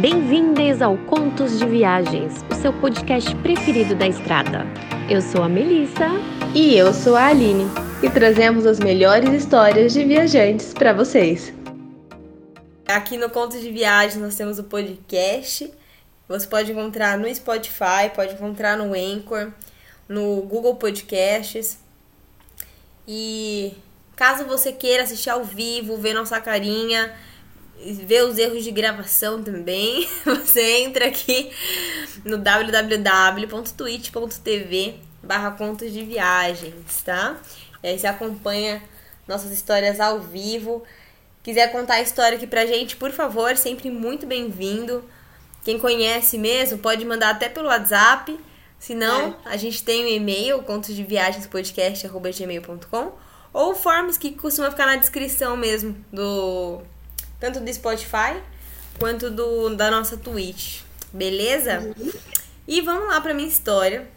Bem-vindas 0.00 0.82
ao 0.82 0.98
Contos 1.06 1.58
de 1.58 1.64
Viagens, 1.64 2.44
o 2.50 2.54
seu 2.54 2.70
podcast 2.70 3.34
preferido 3.36 3.94
da 3.94 4.06
estrada. 4.06 4.66
Eu 5.08 5.22
sou 5.22 5.42
a 5.42 5.48
Melissa. 5.48 6.08
E 6.54 6.76
eu 6.76 6.92
sou 6.92 7.16
a 7.16 7.28
Aline. 7.28 7.64
E 8.02 8.10
trazemos 8.10 8.66
as 8.66 8.78
melhores 8.78 9.30
histórias 9.30 9.94
de 9.94 10.04
viajantes 10.04 10.74
para 10.74 10.92
vocês. 10.92 11.50
Aqui 12.86 13.16
no 13.16 13.30
Contos 13.30 13.62
de 13.62 13.70
Viagens 13.70 14.22
nós 14.22 14.36
temos 14.36 14.58
o 14.58 14.64
podcast. 14.64 15.72
Você 16.28 16.46
pode 16.46 16.72
encontrar 16.72 17.16
no 17.16 17.34
Spotify, 17.34 18.10
pode 18.14 18.34
encontrar 18.34 18.76
no 18.76 18.92
Anchor, 18.92 19.50
no 20.06 20.42
Google 20.42 20.74
Podcasts. 20.74 21.78
E 23.08 23.72
caso 24.14 24.44
você 24.44 24.72
queira 24.72 25.04
assistir 25.04 25.30
ao 25.30 25.42
vivo, 25.42 25.96
ver 25.96 26.12
nossa 26.12 26.38
carinha, 26.38 27.14
ver 28.04 28.24
os 28.24 28.38
erros 28.38 28.64
de 28.64 28.70
gravação 28.70 29.42
também, 29.42 30.08
você 30.24 30.78
entra 30.78 31.06
aqui 31.06 31.50
no 32.24 32.38
www.twitch.tv 32.38 35.00
barra 35.22 35.50
contos 35.50 35.92
de 35.92 36.02
viagens, 36.04 37.02
tá? 37.04 37.36
E 37.82 37.88
aí 37.88 37.98
você 37.98 38.06
acompanha 38.06 38.82
nossas 39.26 39.50
histórias 39.50 39.98
ao 40.00 40.20
vivo. 40.20 40.82
Quiser 41.42 41.72
contar 41.72 41.94
a 41.94 42.00
história 42.00 42.36
aqui 42.36 42.46
pra 42.46 42.64
gente, 42.64 42.94
por 42.96 43.10
favor, 43.12 43.56
sempre 43.56 43.90
muito 43.90 44.24
bem-vindo. 44.26 45.04
Quem 45.64 45.76
conhece 45.78 46.38
mesmo, 46.38 46.78
pode 46.78 47.04
mandar 47.04 47.30
até 47.30 47.48
pelo 47.48 47.66
WhatsApp. 47.68 48.38
Se 48.78 48.94
não, 48.94 49.30
é. 49.30 49.34
a 49.46 49.56
gente 49.56 49.82
tem 49.82 50.04
o 50.04 50.06
um 50.06 50.10
e-mail, 50.10 50.62
contosdeviagenspodcast.gmail.com 50.62 53.12
ou 53.52 53.74
formas 53.74 54.16
que 54.18 54.30
costuma 54.32 54.70
ficar 54.70 54.86
na 54.86 54.96
descrição 54.96 55.56
mesmo 55.56 55.96
do 56.12 56.82
tanto 57.38 57.60
do 57.60 57.72
Spotify 57.72 58.40
quanto 58.98 59.30
do 59.30 59.74
da 59.74 59.90
nossa 59.90 60.16
Twitch. 60.16 60.82
Beleza? 61.12 61.80
Uhum. 61.80 62.12
E 62.66 62.80
vamos 62.80 63.08
lá 63.08 63.20
pra 63.20 63.34
minha 63.34 63.48
história. 63.48 64.08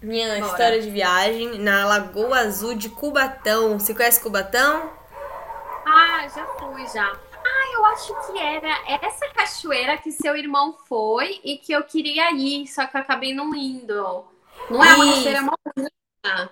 Minha 0.00 0.38
Bora. 0.38 0.46
história 0.46 0.80
de 0.80 0.90
viagem 0.90 1.58
na 1.58 1.84
Lagoa 1.84 2.38
Azul 2.38 2.74
de 2.74 2.88
Cubatão. 2.88 3.78
Você 3.78 3.94
conhece 3.94 4.20
Cubatão? 4.20 4.92
Ah, 5.84 6.28
já 6.28 6.46
fui 6.58 6.86
já. 6.86 7.06
Ah, 7.44 7.72
eu 7.74 7.84
acho 7.86 8.14
que 8.26 8.38
era 8.38 8.78
essa 9.02 9.28
cachoeira 9.34 9.98
que 9.98 10.12
seu 10.12 10.36
irmão 10.36 10.76
foi 10.86 11.40
e 11.42 11.58
que 11.58 11.72
eu 11.72 11.82
queria 11.82 12.30
ir, 12.32 12.66
só 12.68 12.86
que 12.86 12.96
eu 12.96 13.00
acabei 13.00 13.34
não 13.34 13.54
indo. 13.54 14.24
Não 14.70 14.84
é 14.84 14.94
uma 14.94 15.14
cachoeira 15.14 15.40
bonita. 15.40 16.50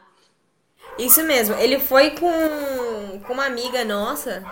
Isso 0.99 1.23
mesmo. 1.23 1.55
Ele 1.57 1.79
foi 1.79 2.13
com, 2.13 3.21
com 3.27 3.33
uma 3.33 3.45
amiga 3.45 3.85
nossa 3.85 4.43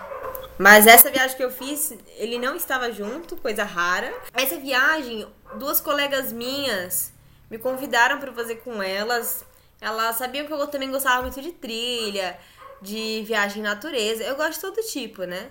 mas 0.58 0.86
essa 0.86 1.10
viagem 1.10 1.36
que 1.36 1.42
eu 1.42 1.50
fiz, 1.50 1.94
ele 2.16 2.38
não 2.38 2.54
estava 2.54 2.92
junto, 2.92 3.36
coisa 3.36 3.64
rara. 3.64 4.12
Essa 4.32 4.56
viagem, 4.56 5.26
duas 5.56 5.80
colegas 5.80 6.32
minhas 6.32 7.12
me 7.50 7.58
convidaram 7.58 8.18
para 8.18 8.32
fazer 8.32 8.56
com 8.56 8.82
elas. 8.82 9.44
Elas 9.80 10.16
sabiam 10.16 10.46
que 10.46 10.52
eu 10.52 10.66
também 10.68 10.90
gostava 10.90 11.22
muito 11.22 11.40
de 11.42 11.52
trilha, 11.52 12.38
de 12.80 13.22
viagem 13.26 13.60
em 13.60 13.64
natureza. 13.64 14.22
Eu 14.22 14.36
gosto 14.36 14.54
de 14.54 14.60
todo 14.60 14.86
tipo, 14.86 15.24
né? 15.24 15.50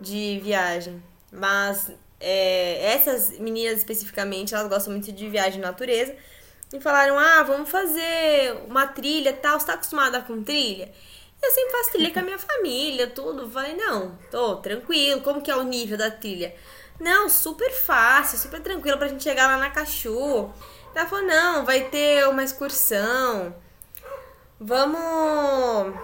De 0.00 0.40
viagem. 0.42 1.02
Mas 1.32 1.90
é, 2.20 2.94
essas 2.94 3.38
meninas 3.38 3.78
especificamente, 3.78 4.54
elas 4.54 4.68
gostam 4.68 4.92
muito 4.92 5.12
de 5.12 5.28
viagem 5.28 5.58
em 5.58 5.62
natureza. 5.62 6.14
E 6.72 6.80
falaram: 6.80 7.18
ah, 7.18 7.42
vamos 7.42 7.68
fazer 7.68 8.62
uma 8.68 8.86
trilha 8.86 9.32
tal. 9.32 9.58
Você 9.58 9.66
tá 9.66 9.74
acostumada 9.74 10.20
com 10.22 10.42
trilha? 10.42 10.92
Eu 11.42 11.50
sempre 11.50 11.72
faço 11.72 11.92
trilha 11.92 12.12
com 12.12 12.18
a 12.18 12.22
minha 12.22 12.38
família, 12.38 13.06
tudo. 13.06 13.50
Falei, 13.50 13.74
não, 13.74 14.18
tô 14.30 14.56
tranquilo. 14.56 15.20
Como 15.20 15.42
que 15.42 15.50
é 15.50 15.56
o 15.56 15.62
nível 15.62 15.96
da 15.96 16.10
trilha? 16.10 16.54
Não, 16.98 17.28
super 17.28 17.70
fácil, 17.70 18.38
super 18.38 18.60
tranquilo 18.60 18.98
pra 18.98 19.08
gente 19.08 19.22
chegar 19.22 19.46
lá 19.46 19.58
na 19.58 19.70
Cachu. 19.70 20.50
Ela 20.94 21.06
falou, 21.06 21.26
não, 21.26 21.64
vai 21.64 21.84
ter 21.84 22.26
uma 22.26 22.42
excursão. 22.42 23.54
Vamos. 24.58 25.94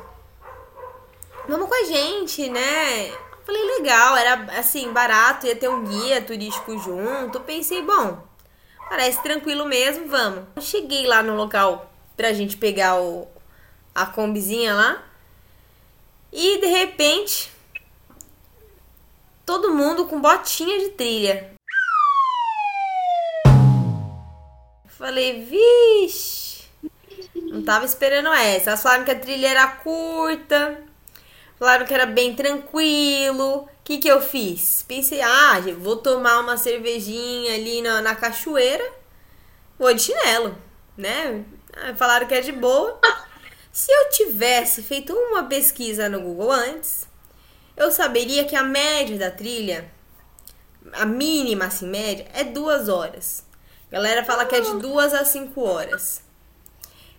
Vamos 1.49 1.69
com 1.69 1.75
a 1.75 1.85
gente, 1.85 2.49
né? 2.51 3.11
Falei, 3.45 3.65
legal, 3.79 4.17
era 4.17 4.35
assim, 4.59 4.93
barato, 4.93 5.47
ia 5.47 5.57
ter 5.57 5.69
um 5.69 5.85
guia 5.85 6.23
turístico 6.23 6.79
junto. 6.79 7.41
Pensei, 7.41 7.83
bom, 7.83 8.23
parece 8.89 9.21
tranquilo 9.23 9.65
mesmo, 9.65 10.07
vamos. 10.09 10.45
Cheguei 10.61 11.07
lá 11.07 11.23
no 11.23 11.35
local 11.35 11.91
pra 12.17 12.33
gente 12.33 12.57
pegar 12.57 13.01
o, 13.01 13.27
a 13.95 14.07
combizinha 14.07 14.75
lá. 14.75 15.03
E 16.33 16.59
de 16.59 16.67
repente, 16.67 17.53
todo 19.45 19.75
mundo 19.75 20.07
com 20.07 20.19
botinha 20.19 20.79
de 20.79 20.89
trilha. 20.93 21.53
Falei, 24.89 25.45
vixe, 25.45 26.65
não 27.35 27.63
tava 27.63 27.85
esperando 27.85 28.33
essa. 28.33 28.71
Elas 28.71 28.83
falaram 28.83 29.05
que 29.05 29.11
a 29.11 29.19
trilha 29.19 29.49
era 29.49 29.67
curta, 29.67 30.83
falaram 31.59 31.85
que 31.85 31.93
era 31.93 32.07
bem 32.07 32.35
tranquilo. 32.35 33.65
O 33.65 33.69
que, 33.85 33.99
que 33.99 34.09
eu 34.09 34.23
fiz? 34.23 34.85
Pensei, 34.89 35.21
ah, 35.21 35.61
vou 35.79 35.97
tomar 35.97 36.41
uma 36.41 36.57
cervejinha 36.57 37.55
ali 37.55 37.83
na, 37.83 38.01
na 38.01 38.15
cachoeira, 38.15 38.91
vou 39.79 39.93
de 39.93 40.01
chinelo, 40.01 40.57
né? 40.97 41.45
Falaram 41.99 42.27
que 42.27 42.35
é 42.35 42.41
de 42.41 42.53
boa. 42.53 42.99
Se 43.73 43.91
eu 43.91 44.11
tivesse 44.11 44.83
feito 44.83 45.15
uma 45.15 45.45
pesquisa 45.45 46.07
no 46.07 46.21
Google 46.21 46.53
antes, 46.53 47.09
eu 47.75 47.91
saberia 47.91 48.45
que 48.45 48.55
a 48.55 48.63
média 48.63 49.19
da 49.19 49.31
trilha, 49.31 49.91
a 50.93 51.07
mínima 51.07 51.65
assim, 51.65 51.87
média, 51.87 52.29
é 52.35 52.45
duas 52.45 52.91
horas. 52.91 53.47
A 53.89 53.93
galera 53.93 54.25
fala 54.25 54.45
que 54.45 54.55
é 54.55 54.61
de 54.61 54.79
duas 54.79 55.15
a 55.15 55.25
cinco 55.25 55.63
horas. 55.63 56.21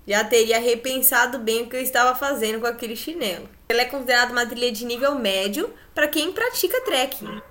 Já 0.07 0.23
teria 0.23 0.59
repensado 0.59 1.39
bem 1.39 1.63
o 1.63 1.69
que 1.69 1.75
eu 1.75 1.81
estava 1.81 2.13
fazendo 2.13 2.59
com 2.59 2.67
aquele 2.67 2.95
chinelo. 2.95 3.49
Ela 3.67 3.81
é 3.81 3.85
considerada 3.85 4.31
uma 4.31 4.45
trilha 4.45 4.71
de 4.71 4.85
nível 4.85 5.15
médio 5.15 5.73
para 5.95 6.07
quem 6.07 6.31
pratica 6.31 6.81
trekking. 6.81 7.41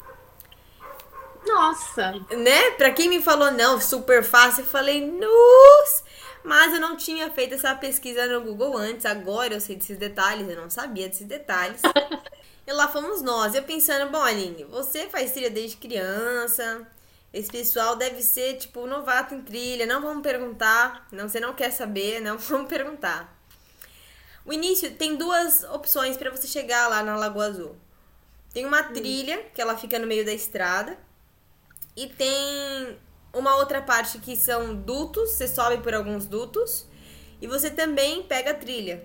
Nossa! 1.44 2.12
Né? 2.30 2.70
Pra 2.72 2.92
quem 2.92 3.08
me 3.08 3.20
falou, 3.20 3.50
não, 3.50 3.80
super 3.80 4.22
fácil, 4.22 4.62
eu 4.62 4.66
falei, 4.66 5.00
nossa! 5.00 6.04
Mas 6.44 6.72
eu 6.72 6.80
não 6.80 6.96
tinha 6.96 7.30
feito 7.30 7.54
essa 7.54 7.74
pesquisa 7.74 8.26
no 8.26 8.42
Google 8.42 8.76
antes. 8.76 9.06
Agora 9.06 9.54
eu 9.54 9.60
sei 9.60 9.76
desses 9.76 9.96
detalhes, 9.96 10.48
eu 10.48 10.56
não 10.56 10.68
sabia 10.68 11.08
desses 11.08 11.26
detalhes. 11.26 11.80
e 12.66 12.72
lá 12.72 12.88
fomos 12.88 13.22
nós. 13.22 13.54
Eu 13.54 13.62
pensando, 13.62 14.10
bom, 14.10 14.22
Aline, 14.22 14.64
você 14.64 15.08
faz 15.08 15.32
trilha 15.32 15.50
desde 15.50 15.76
criança. 15.76 16.86
Esse 17.32 17.50
pessoal 17.50 17.96
deve 17.96 18.22
ser, 18.22 18.58
tipo, 18.58 18.86
novato 18.86 19.34
em 19.34 19.40
trilha. 19.40 19.86
Não 19.86 20.02
vamos 20.02 20.22
perguntar. 20.22 21.06
Não, 21.12 21.28
você 21.28 21.38
não 21.38 21.54
quer 21.54 21.70
saber, 21.70 22.20
não 22.20 22.36
vamos 22.38 22.68
perguntar. 22.68 23.38
O 24.44 24.52
início 24.52 24.92
tem 24.96 25.14
duas 25.16 25.62
opções 25.64 26.16
para 26.16 26.30
você 26.30 26.48
chegar 26.48 26.88
lá 26.88 27.02
na 27.02 27.16
Lagoa 27.16 27.46
Azul. 27.46 27.76
Tem 28.52 28.66
uma 28.66 28.82
hum. 28.82 28.92
trilha, 28.92 29.46
que 29.54 29.62
ela 29.62 29.78
fica 29.78 29.98
no 29.98 30.06
meio 30.06 30.24
da 30.24 30.32
estrada. 30.32 30.98
E 31.96 32.08
tem 32.08 32.98
uma 33.32 33.56
outra 33.56 33.80
parte 33.80 34.18
que 34.18 34.36
são 34.36 34.74
dutos, 34.74 35.30
você 35.30 35.48
sobe 35.48 35.78
por 35.78 35.94
alguns 35.94 36.26
dutos 36.26 36.86
e 37.40 37.46
você 37.46 37.70
também 37.70 38.22
pega 38.22 38.50
a 38.52 38.54
trilha, 38.54 39.04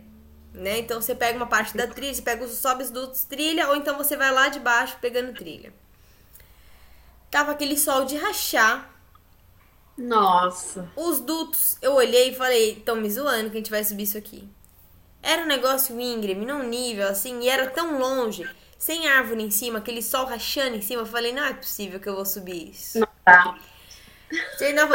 né? 0.53 0.79
Então 0.79 1.01
você 1.01 1.15
pega 1.15 1.37
uma 1.37 1.47
parte 1.47 1.75
da 1.75 1.87
trilha, 1.87 2.13
você 2.13 2.21
pega 2.21 2.43
os 2.43 2.51
sobe 2.51 2.83
os 2.83 2.91
dutos, 2.91 3.23
trilha, 3.23 3.67
ou 3.69 3.75
então 3.75 3.97
você 3.97 4.17
vai 4.17 4.31
lá 4.31 4.49
de 4.49 4.59
baixo 4.59 4.97
pegando 5.01 5.33
trilha. 5.33 5.73
Tava 7.31 7.51
aquele 7.51 7.77
sol 7.77 8.05
de 8.05 8.17
rachar. 8.17 8.89
Nossa. 9.97 10.89
Os 10.95 11.19
dutos, 11.19 11.77
eu 11.81 11.93
olhei 11.93 12.29
e 12.29 12.35
falei, 12.35 12.73
estão 12.73 12.95
me 12.95 13.09
zoando 13.09 13.49
que 13.49 13.57
a 13.57 13.59
gente 13.59 13.71
vai 13.71 13.83
subir 13.83 14.03
isso 14.03 14.17
aqui. 14.17 14.47
Era 15.21 15.41
um 15.41 15.47
negócio 15.47 15.99
íngreme, 15.99 16.45
num 16.45 16.63
nível 16.63 17.07
assim, 17.07 17.41
e 17.41 17.49
era 17.49 17.69
tão 17.69 17.97
longe, 17.97 18.47
sem 18.77 19.07
árvore 19.07 19.41
em 19.43 19.51
cima, 19.51 19.79
aquele 19.79 20.01
sol 20.01 20.25
rachando 20.25 20.75
em 20.75 20.81
cima. 20.81 21.01
Eu 21.01 21.05
falei, 21.07 21.33
não 21.33 21.43
é 21.43 21.53
possível 21.53 21.99
que 21.99 22.07
eu 22.07 22.15
vou 22.15 22.25
subir 22.25 22.69
isso. 22.69 22.99
Não 22.99 23.07
tá. 23.25 23.57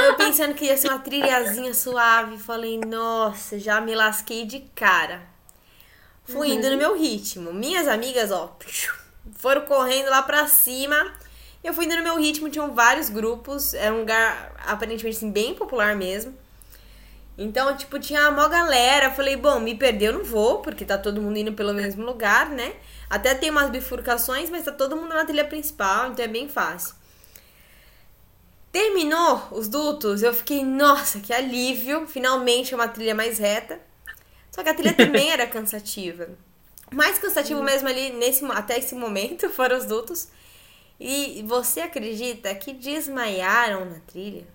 Eu 0.01 0.17
pensando 0.17 0.55
que 0.55 0.67
ia 0.67 0.77
ser 0.77 0.89
uma 0.89 0.99
trilhazinha 0.99 1.73
suave. 1.73 2.39
Falei, 2.39 2.79
nossa, 2.79 3.59
já 3.59 3.81
me 3.81 3.95
lasquei 3.95 4.45
de 4.45 4.61
cara. 4.75 5.23
Fui 6.25 6.49
uhum. 6.49 6.55
indo 6.55 6.71
no 6.71 6.77
meu 6.77 6.97
ritmo. 6.97 7.53
Minhas 7.53 7.89
amigas, 7.89 8.31
ó, 8.31 8.57
foram 9.37 9.63
correndo 9.63 10.11
lá 10.11 10.23
pra 10.23 10.47
cima. 10.47 11.13
Eu 11.65 11.73
fui 11.73 11.85
indo 11.85 11.97
no 11.97 12.03
meu 12.03 12.19
ritmo, 12.19 12.51
tinham 12.51 12.75
vários 12.75 13.09
grupos. 13.09 13.75
Era 13.75 13.95
um 13.95 14.01
lugar 14.01 14.53
aparentemente 14.67 15.17
assim, 15.17 15.31
bem 15.31 15.55
popular 15.55 15.97
mesmo. 15.97 16.37
Então, 17.39 17.75
tipo, 17.77 17.99
tinha 17.99 18.29
uma 18.29 18.49
galera. 18.49 19.11
Falei, 19.11 19.37
bom, 19.37 19.59
me 19.59 19.75
perdeu, 19.75 20.13
não 20.13 20.25
vou, 20.25 20.59
porque 20.59 20.85
tá 20.85 20.99
todo 20.99 21.23
mundo 21.23 21.39
indo 21.39 21.53
pelo 21.53 21.73
mesmo 21.73 22.05
lugar, 22.05 22.51
né? 22.51 22.75
Até 23.09 23.35
tem 23.35 23.51
umas 23.51 23.71
bifurcações, 23.71 24.51
mas 24.51 24.65
tá 24.65 24.73
todo 24.73 24.97
mundo 24.97 25.15
na 25.15 25.25
trilha 25.25 25.45
principal, 25.45 26.11
então 26.11 26.25
é 26.25 26.29
bem 26.29 26.49
fácil. 26.49 26.95
Terminou 28.73 29.49
os 29.51 29.69
dutos, 29.69 30.23
eu 30.23 30.33
fiquei, 30.33 30.65
nossa, 30.65 31.21
que 31.21 31.31
alívio, 31.31 32.07
finalmente 32.07 32.75
uma 32.75 32.89
trilha 32.89 33.15
mais 33.15 33.39
reta. 33.39 33.79
Só 34.51 34.63
que 34.63 34.71
a 34.71 34.75
trilha 34.75 34.95
também 34.95 35.31
era 35.31 35.47
cansativa. 35.49 36.31
Mais 36.91 37.19
cansativo 37.19 37.63
mesmo 37.63 37.89
ali 37.89 38.11
nesse 38.11 38.45
até 38.47 38.79
esse 38.79 38.95
momento 38.95 39.49
foram 39.51 39.77
os 39.77 39.85
dutos. 39.85 40.29
E 40.99 41.45
você 41.47 41.81
acredita 41.81 42.55
que 42.55 42.73
desmaiaram 42.73 43.85
na 43.85 43.99
trilha? 44.07 44.47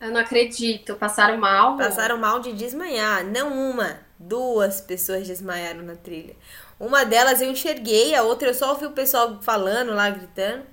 Eu 0.00 0.10
não 0.10 0.20
acredito. 0.20 0.96
Passaram 0.96 1.38
mal? 1.38 1.76
Passaram 1.76 2.18
mal 2.18 2.40
de 2.40 2.52
desmaiar. 2.52 3.24
Não 3.24 3.70
uma, 3.70 4.00
duas 4.18 4.80
pessoas 4.80 5.26
desmaiaram 5.26 5.82
na 5.82 5.94
trilha. 5.94 6.34
Uma 6.78 7.04
delas 7.04 7.40
eu 7.40 7.50
enxerguei, 7.50 8.14
a 8.14 8.22
outra 8.22 8.48
eu 8.48 8.54
só 8.54 8.70
ouvi 8.70 8.86
o 8.86 8.92
pessoal 8.92 9.40
falando 9.42 9.94
lá, 9.94 10.10
gritando. 10.10 10.64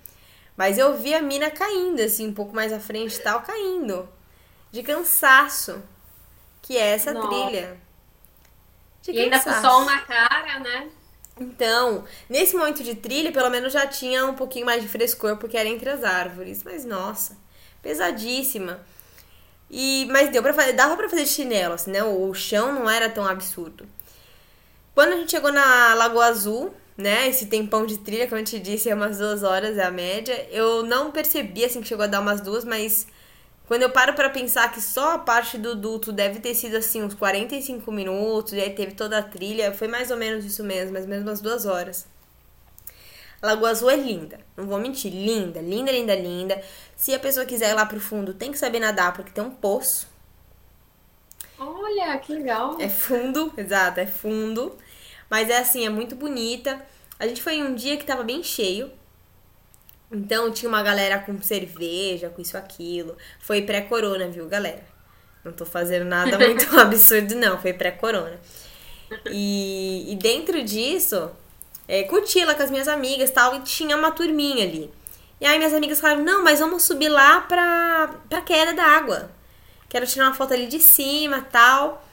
Mas 0.56 0.78
eu 0.78 0.96
vi 0.98 1.14
a 1.14 1.22
mina 1.22 1.50
caindo, 1.52 2.02
assim, 2.02 2.28
um 2.28 2.34
pouco 2.34 2.56
mais 2.56 2.72
à 2.72 2.80
frente 2.80 3.16
e 3.16 3.20
tal, 3.22 3.42
caindo. 3.42 4.08
De 4.72 4.84
cansaço. 4.84 5.82
Que 6.62 6.78
é 6.78 6.90
essa 6.96 7.14
Nossa. 7.14 7.28
trilha. 7.28 7.78
De 9.02 9.12
E 9.12 9.20
ainda 9.20 9.40
com 9.40 9.46
cansaço. 9.46 9.62
sol 9.68 9.86
na 9.86 10.00
cara, 10.02 10.60
né? 10.60 10.90
Então, 11.40 12.06
nesse 12.30 12.56
momento 12.56 12.84
de 12.84 12.96
trilha, 12.96 13.32
pelo 13.32 13.50
menos 13.50 13.74
já 13.74 13.88
tinha 13.88 14.26
um 14.28 14.36
pouquinho 14.36 14.66
mais 14.66 14.82
de 14.82 14.88
frescor, 14.88 15.38
porque 15.38 15.58
era 15.58 15.68
entre 15.68 15.90
as 15.90 16.04
árvores. 16.04 16.64
Mas, 16.64 16.86
nossa, 16.86 17.38
pesadíssima. 17.82 18.80
E, 19.70 20.08
mas 20.12 20.30
deu 20.30 20.44
pra 20.44 20.54
fazer, 20.54 20.74
dava 20.74 20.96
pra 20.96 21.10
fazer 21.10 21.24
de 21.24 21.30
chinelo, 21.30 21.74
assim, 21.74 21.92
né? 21.92 22.04
O 22.04 22.34
chão 22.34 22.72
não 22.74 22.90
era 22.90 23.10
tão 23.10 23.26
absurdo. 23.26 23.88
Quando 24.94 25.14
a 25.14 25.18
gente 25.18 25.32
chegou 25.32 25.52
na 25.52 25.94
Lagoa 25.96 26.28
Azul, 26.28 26.74
né? 26.98 27.28
Esse 27.28 27.48
tempão 27.48 27.86
de 27.86 27.98
trilha, 27.98 28.28
como 28.28 28.42
eu 28.42 28.46
te 28.46 28.60
disse, 28.60 28.90
é 28.90 28.96
umas 28.96 29.18
duas 29.18 29.44
horas, 29.44 29.78
é 29.78 29.84
a 29.84 29.92
média. 29.92 30.48
Eu 30.52 30.84
não 30.84 31.12
percebi, 31.12 31.66
assim, 31.66 31.82
que 31.82 31.88
chegou 31.88 32.04
a 32.04 32.08
dar 32.08 32.22
umas 32.22 32.42
duas, 32.42 32.64
mas 32.64 33.08
quando 33.68 33.84
eu 33.84 33.90
paro 33.90 34.14
pra 34.14 34.30
pensar 34.30 34.72
que 34.72 34.82
só 34.82 35.14
a 35.16 35.20
parte 35.20 35.58
do 35.58 35.76
duto 35.76 36.12
deve 36.12 36.40
ter 36.40 36.54
sido, 36.54 36.78
assim, 36.78 37.02
uns 37.04 37.14
45 37.14 37.92
minutos, 37.92 38.54
e 38.54 38.60
aí 38.62 38.70
teve 38.72 38.94
toda 38.94 39.18
a 39.18 39.24
trilha, 39.24 39.74
foi 39.74 39.88
mais 39.88 40.12
ou 40.12 40.18
menos 40.18 40.46
isso 40.46 40.64
mesmo, 40.64 40.94
mais 40.94 41.06
ou 41.06 41.10
menos 41.10 41.26
umas 41.26 41.42
duas 41.42 41.66
horas. 41.66 42.08
A 43.42 43.48
Lagoa 43.48 43.72
Azul 43.72 43.90
é 43.90 43.98
linda, 43.98 44.40
não 44.56 44.66
vou 44.66 44.80
mentir, 44.80 45.12
linda, 45.12 45.60
linda, 45.60 45.92
linda, 45.92 46.16
linda. 46.16 46.64
Se 46.96 47.14
a 47.14 47.20
pessoa 47.20 47.46
quiser 47.46 47.72
ir 47.72 47.74
lá 47.74 47.86
pro 47.86 48.00
fundo, 48.00 48.34
tem 48.34 48.52
que 48.52 48.58
saber 48.58 48.80
nadar, 48.80 49.14
porque 49.14 49.32
tem 49.32 49.44
um 49.44 49.52
poço. 49.52 50.08
Olha, 51.60 52.18
que 52.20 52.34
legal. 52.34 52.78
É 52.80 52.88
fundo, 52.88 53.52
exato, 53.58 54.00
é 54.00 54.08
fundo. 54.08 54.78
Mas 55.34 55.50
é 55.50 55.58
assim, 55.58 55.84
é 55.84 55.90
muito 55.90 56.16
bonita. 56.16 56.80
A 57.18 57.26
gente 57.26 57.42
foi 57.42 57.56
em 57.56 57.64
um 57.64 57.74
dia 57.74 57.98
que 57.98 58.06
tava 58.06 58.22
bem 58.24 58.44
cheio. 58.44 58.92
Então 60.12 60.52
tinha 60.52 60.70
uma 60.70 60.84
galera 60.84 61.18
com 61.18 61.42
cerveja, 61.42 62.30
com 62.30 62.40
isso, 62.40 62.56
aquilo. 62.56 63.18
Foi 63.40 63.64
pré-corona, 63.64 64.28
viu, 64.28 64.48
galera? 64.48 64.84
Não 65.44 65.52
tô 65.52 65.66
fazendo 65.66 66.06
nada 66.06 66.38
muito 66.38 66.80
absurdo, 66.80 67.34
não. 67.34 67.60
Foi 67.60 67.74
pré-corona. 67.74 68.40
E, 69.32 70.06
e 70.14 70.16
dentro 70.18 70.64
disso, 70.64 71.32
é, 71.88 72.04
curti 72.04 72.46
lá 72.46 72.54
com 72.54 72.62
as 72.62 72.70
minhas 72.70 72.88
amigas 72.88 73.32
tal. 73.32 73.56
E 73.56 73.62
tinha 73.62 73.98
uma 73.98 74.12
turminha 74.12 74.64
ali. 74.64 74.94
E 75.42 75.48
aí 75.48 75.58
minhas 75.58 75.74
amigas 75.74 76.00
falaram, 76.00 76.24
não, 76.24 76.44
mas 76.44 76.60
vamos 76.60 76.84
subir 76.84 77.10
lá 77.10 77.42
pra, 77.42 78.20
pra 78.30 78.42
queda 78.42 78.72
da 78.72 78.84
água. 78.84 79.32
Quero 79.90 80.06
tirar 80.06 80.26
uma 80.28 80.36
foto 80.36 80.54
ali 80.54 80.68
de 80.68 80.80
cima 80.80 81.42
tal. 81.42 82.08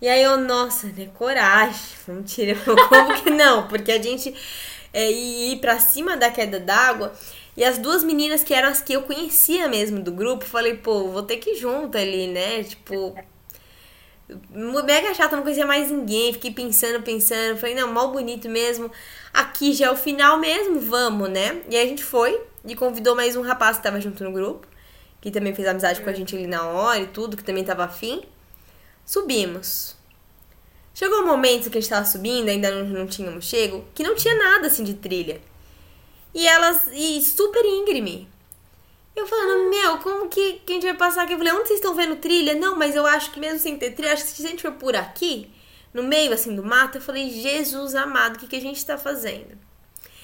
E 0.00 0.08
aí 0.08 0.22
eu, 0.22 0.36
nossa, 0.38 0.86
né, 0.88 1.08
coragem. 1.14 1.80
Vamos 2.06 2.32
tirar. 2.32 2.56
Como 2.64 3.22
que 3.22 3.30
não? 3.30 3.66
Porque 3.66 3.90
a 3.90 4.02
gente 4.02 4.34
é, 4.92 5.10
ia 5.10 5.52
ir 5.54 5.60
pra 5.60 5.78
cima 5.78 6.16
da 6.16 6.30
queda 6.30 6.60
d'água. 6.60 7.12
E 7.56 7.64
as 7.64 7.78
duas 7.78 8.04
meninas 8.04 8.44
que 8.44 8.52
eram 8.52 8.68
as 8.68 8.82
que 8.82 8.92
eu 8.92 9.02
conhecia 9.02 9.66
mesmo 9.68 10.02
do 10.02 10.12
grupo, 10.12 10.44
falei, 10.44 10.74
pô, 10.74 11.08
vou 11.08 11.22
ter 11.22 11.38
que 11.38 11.52
ir 11.52 11.56
junto 11.56 11.96
ali, 11.96 12.26
né? 12.26 12.62
Tipo, 12.62 13.14
mega 14.84 15.14
chata, 15.14 15.36
não 15.36 15.42
conhecia 15.42 15.66
mais 15.66 15.90
ninguém. 15.90 16.34
Fiquei 16.34 16.50
pensando, 16.50 17.02
pensando. 17.02 17.58
Falei, 17.58 17.74
não, 17.74 17.90
mal 17.92 18.12
bonito 18.12 18.48
mesmo. 18.48 18.90
Aqui 19.32 19.72
já 19.72 19.86
é 19.86 19.90
o 19.90 19.96
final 19.96 20.38
mesmo, 20.38 20.78
vamos, 20.80 21.30
né? 21.30 21.62
E 21.70 21.76
aí 21.76 21.86
a 21.86 21.88
gente 21.88 22.04
foi 22.04 22.38
e 22.64 22.74
convidou 22.74 23.14
mais 23.14 23.36
um 23.36 23.42
rapaz 23.42 23.78
que 23.78 23.82
tava 23.82 24.00
junto 24.00 24.22
no 24.24 24.32
grupo, 24.32 24.66
que 25.20 25.30
também 25.30 25.54
fez 25.54 25.66
amizade 25.66 26.00
com 26.02 26.10
a 26.10 26.12
gente 26.12 26.36
ali 26.36 26.46
na 26.46 26.64
hora 26.66 27.00
e 27.00 27.06
tudo, 27.06 27.36
que 27.36 27.44
também 27.44 27.64
tava 27.64 27.84
afim. 27.84 28.22
Subimos. 29.06 29.94
Chegou 30.92 31.20
um 31.20 31.26
momento 31.26 31.70
que 31.70 31.78
a 31.78 31.80
gente 31.80 31.90
tava 31.90 32.04
subindo, 32.04 32.48
ainda 32.48 32.70
não, 32.70 32.84
não 32.86 33.06
tínhamos 33.06 33.44
chego, 33.44 33.84
que 33.94 34.02
não 34.02 34.16
tinha 34.16 34.34
nada 34.34 34.66
assim 34.66 34.82
de 34.82 34.94
trilha. 34.94 35.40
E 36.34 36.46
elas. 36.46 36.88
E 36.92 37.22
super 37.22 37.64
íngreme. 37.64 38.28
Eu 39.14 39.26
falando, 39.26 39.70
meu, 39.70 39.98
como 39.98 40.28
que, 40.28 40.54
que 40.54 40.72
a 40.72 40.74
gente 40.74 40.84
vai 40.84 40.96
passar 40.96 41.22
aqui? 41.22 41.32
Eu 41.32 41.38
falei, 41.38 41.52
onde 41.52 41.68
vocês 41.68 41.78
estão 41.78 41.94
vendo 41.94 42.16
trilha? 42.16 42.54
Não, 42.54 42.76
mas 42.76 42.94
eu 42.94 43.06
acho 43.06 43.30
que 43.30 43.40
mesmo 43.40 43.58
sem 43.58 43.78
ter 43.78 43.92
trilha, 43.92 44.12
acho 44.12 44.24
que 44.24 44.30
se 44.30 44.46
a 44.46 44.50
gente 44.50 44.60
for 44.60 44.72
por 44.72 44.94
aqui, 44.94 45.50
no 45.94 46.02
meio 46.02 46.34
assim 46.34 46.54
do 46.54 46.62
mato, 46.62 46.98
eu 46.98 47.02
falei, 47.02 47.30
Jesus 47.30 47.94
amado, 47.94 48.36
o 48.36 48.38
que, 48.38 48.46
que 48.46 48.56
a 48.56 48.60
gente 48.60 48.84
tá 48.84 48.98
fazendo? 48.98 49.56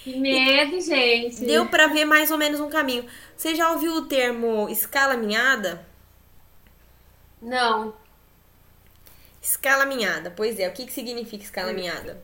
Que 0.04 0.16
medo, 0.16 0.80
gente. 0.80 1.44
Deu 1.44 1.66
pra 1.66 1.86
ver 1.86 2.04
mais 2.04 2.30
ou 2.30 2.36
menos 2.36 2.60
um 2.60 2.68
caminho. 2.68 3.06
Você 3.36 3.54
já 3.54 3.70
ouviu 3.72 3.94
o 3.94 4.06
termo 4.06 4.68
escala 4.68 5.16
minhada? 5.16 5.86
Não. 7.40 7.94
Escala 9.42 9.84
minhada, 9.84 10.30
pois 10.30 10.60
é. 10.60 10.68
O 10.68 10.72
que, 10.72 10.86
que 10.86 10.92
significa 10.92 11.42
escala 11.42 11.72
minhada? 11.72 12.22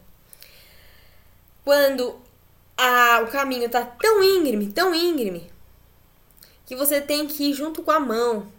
Quando 1.64 2.18
a, 2.76 3.20
o 3.24 3.26
caminho 3.26 3.68
tá 3.68 3.84
tão 3.84 4.22
íngreme, 4.22 4.72
tão 4.72 4.94
íngreme, 4.94 5.50
que 6.64 6.76
você 6.76 7.00
tem 7.00 7.26
que 7.26 7.50
ir 7.50 7.54
junto 7.54 7.82
com 7.82 7.90
a 7.90 7.98
mão. 7.98 8.52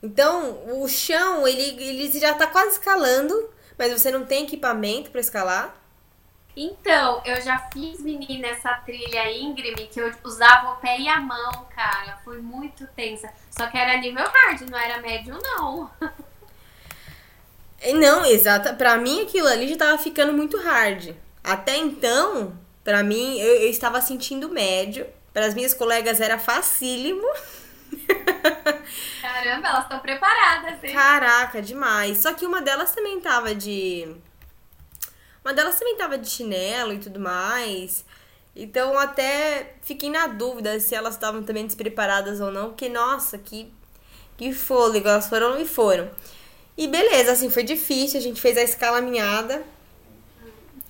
Então, 0.00 0.80
o 0.80 0.88
chão, 0.88 1.46
ele, 1.46 1.82
ele 1.82 2.20
já 2.20 2.32
tá 2.32 2.46
quase 2.46 2.72
escalando, 2.72 3.50
mas 3.76 3.92
você 3.92 4.12
não 4.12 4.24
tem 4.24 4.44
equipamento 4.44 5.10
pra 5.10 5.20
escalar. 5.20 5.74
Então, 6.56 7.20
eu 7.24 7.40
já 7.40 7.58
fiz, 7.72 8.00
menina, 8.00 8.48
essa 8.48 8.74
trilha 8.74 9.30
íngreme 9.32 9.88
que 9.88 10.00
eu 10.00 10.12
usava 10.22 10.70
o 10.70 10.76
pé 10.76 11.00
e 11.00 11.08
a 11.08 11.20
mão, 11.20 11.66
cara. 11.74 12.18
Foi 12.24 12.40
muito 12.40 12.86
tensa. 12.88 13.32
Só 13.50 13.66
que 13.66 13.76
era 13.76 13.96
nível 13.96 14.24
hard, 14.24 14.60
não 14.62 14.78
era 14.78 15.00
médio, 15.00 15.36
não. 15.42 15.90
Não, 17.94 18.24
exata. 18.24 18.74
Pra 18.74 18.96
mim, 18.96 19.22
aquilo 19.22 19.46
ali 19.46 19.68
já 19.68 19.76
tava 19.76 19.98
ficando 19.98 20.32
muito 20.32 20.58
hard. 20.58 21.14
Até 21.42 21.76
então, 21.76 22.52
pra 22.82 23.02
mim, 23.02 23.38
eu, 23.38 23.62
eu 23.62 23.70
estava 23.70 24.00
sentindo 24.00 24.48
médio. 24.48 25.06
Para 25.32 25.46
as 25.46 25.54
minhas 25.54 25.74
colegas 25.74 26.20
era 26.20 26.38
facílimo. 26.38 27.26
Caramba, 29.22 29.68
elas 29.68 29.82
estão 29.84 30.00
preparadas, 30.00 30.82
hein? 30.82 30.92
Caraca, 30.92 31.62
demais. 31.62 32.18
Só 32.18 32.34
que 32.34 32.44
uma 32.44 32.60
delas 32.60 32.92
também 32.92 33.20
tava 33.20 33.54
de. 33.54 34.16
Uma 35.44 35.54
delas 35.54 35.78
também 35.78 35.96
tava 35.96 36.18
de 36.18 36.28
chinelo 36.28 36.92
e 36.92 36.98
tudo 36.98 37.20
mais. 37.20 38.04
Então 38.54 38.98
até 38.98 39.76
fiquei 39.82 40.10
na 40.10 40.26
dúvida 40.26 40.80
se 40.80 40.94
elas 40.94 41.14
estavam 41.14 41.42
também 41.44 41.66
despreparadas 41.66 42.40
ou 42.40 42.50
não. 42.50 42.70
Porque, 42.70 42.88
nossa, 42.88 43.38
que, 43.38 43.72
que 44.36 44.52
fôlego. 44.52 45.08
Elas 45.08 45.28
foram 45.28 45.58
e 45.60 45.64
foram. 45.64 46.10
E 46.78 46.86
beleza, 46.86 47.32
assim, 47.32 47.50
foi 47.50 47.64
difícil. 47.64 48.18
A 48.20 48.22
gente 48.22 48.40
fez 48.40 48.56
a 48.56 48.62
escala 48.62 49.00
minhada. 49.00 49.62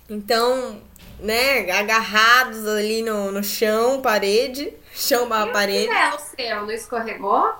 Então, 0.07 0.79
né, 1.19 1.69
agarrados 1.71 2.65
ali 2.67 3.01
no, 3.01 3.31
no 3.31 3.43
chão, 3.43 3.99
parede. 4.01 4.71
Chão 4.93 5.27
barra 5.29 5.45
o 5.47 5.51
parede. 5.51 5.87
chinelo 5.87 6.19
seu 6.19 6.61
não 6.65 6.71
escorregou? 6.71 7.53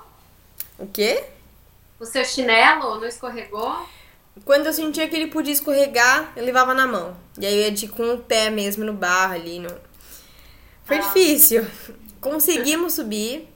O 0.78 0.88
quê? 0.88 1.24
O 2.00 2.06
seu 2.06 2.24
chinelo 2.26 3.00
não 3.00 3.08
escorregou? 3.08 3.88
Quando 4.46 4.66
eu 4.68 4.74
sentia 4.74 5.08
que 5.08 5.16
ele 5.16 5.28
podia 5.28 5.54
escorregar, 5.54 6.32
eu 6.36 6.44
levava 6.46 6.74
na 6.74 6.86
mão. 6.88 7.16
E 7.40 7.46
aí 7.46 7.54
eu 7.56 7.62
ia 7.64 7.72
de 7.72 7.88
com 7.88 8.14
o 8.14 8.18
pé 8.20 8.50
mesmo 8.50 8.84
no 8.86 8.94
barro 8.94 9.34
ali. 9.36 9.60
No... 9.60 9.70
Foi 10.86 10.98
Ah. 10.98 11.02
difícil. 11.02 11.66
Conseguimos 12.22 12.94
subir. 12.94 13.48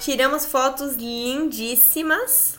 Tiramos 0.00 0.44
fotos 0.46 0.94
lindíssimas. 0.96 2.58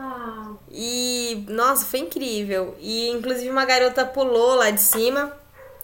Ah, 0.00 0.52
E, 0.70 1.44
nossa, 1.48 1.84
foi 1.84 2.00
incrível. 2.00 2.76
E, 2.78 3.08
inclusive, 3.10 3.50
uma 3.50 3.64
garota 3.64 4.04
pulou 4.04 4.54
lá 4.54 4.70
de 4.70 4.80
cima. 4.80 5.36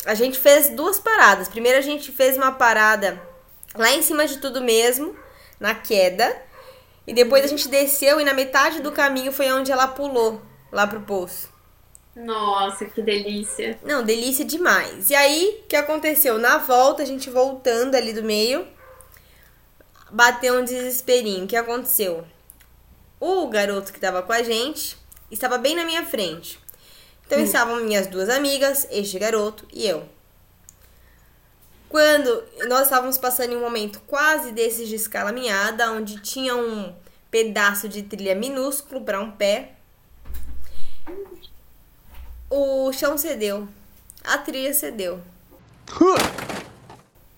A 0.06 0.14
gente 0.14 0.38
fez 0.38 0.70
duas 0.70 0.98
paradas. 1.00 1.48
Primeiro, 1.48 1.78
a 1.78 1.82
gente 1.82 2.12
fez 2.12 2.36
uma 2.36 2.52
parada 2.52 3.20
lá 3.74 3.90
em 3.90 4.02
cima 4.02 4.26
de 4.26 4.38
tudo 4.38 4.60
mesmo, 4.62 5.16
na 5.58 5.74
queda. 5.74 6.36
E 7.06 7.12
depois 7.12 7.44
a 7.44 7.48
gente 7.48 7.68
desceu 7.68 8.20
e 8.20 8.24
na 8.24 8.32
metade 8.34 8.80
do 8.80 8.92
caminho 8.92 9.32
foi 9.32 9.50
onde 9.52 9.72
ela 9.72 9.88
pulou, 9.88 10.40
lá 10.72 10.86
pro 10.86 11.00
poço. 11.02 11.48
nossa, 12.14 12.84
que 12.86 13.02
delícia. 13.02 13.78
Não, 13.82 14.02
delícia 14.04 14.44
demais. 14.44 15.10
E 15.10 15.14
aí, 15.14 15.62
o 15.64 15.68
que 15.68 15.76
aconteceu? 15.76 16.38
Na 16.38 16.58
volta, 16.58 17.02
a 17.02 17.06
gente 17.06 17.28
voltando 17.30 17.94
ali 17.96 18.12
do 18.12 18.22
meio, 18.22 18.66
bateu 20.10 20.54
um 20.58 20.64
desesperinho. 20.64 21.44
O 21.44 21.48
que 21.48 21.56
aconteceu? 21.56 22.24
O 23.26 23.46
garoto 23.48 23.90
que 23.90 23.98
tava 23.98 24.22
com 24.22 24.34
a 24.34 24.42
gente 24.42 24.98
estava 25.30 25.56
bem 25.56 25.74
na 25.74 25.86
minha 25.86 26.04
frente. 26.04 26.60
Então 27.24 27.40
estavam 27.40 27.82
minhas 27.82 28.06
duas 28.06 28.28
amigas, 28.28 28.86
este 28.90 29.18
garoto 29.18 29.66
e 29.72 29.86
eu. 29.86 30.06
Quando 31.88 32.44
nós 32.68 32.82
estávamos 32.82 33.16
passando 33.16 33.54
em 33.54 33.56
um 33.56 33.62
momento 33.62 33.98
quase 34.06 34.52
desses 34.52 34.90
de 34.90 34.96
escala 34.96 35.32
minhada, 35.32 35.90
onde 35.90 36.20
tinha 36.20 36.54
um 36.54 36.94
pedaço 37.30 37.88
de 37.88 38.02
trilha 38.02 38.34
minúsculo 38.34 39.02
para 39.02 39.18
um 39.18 39.30
pé, 39.30 39.72
o 42.50 42.92
chão 42.92 43.16
cedeu. 43.16 43.66
A 44.22 44.36
trilha 44.36 44.74
cedeu. 44.74 45.18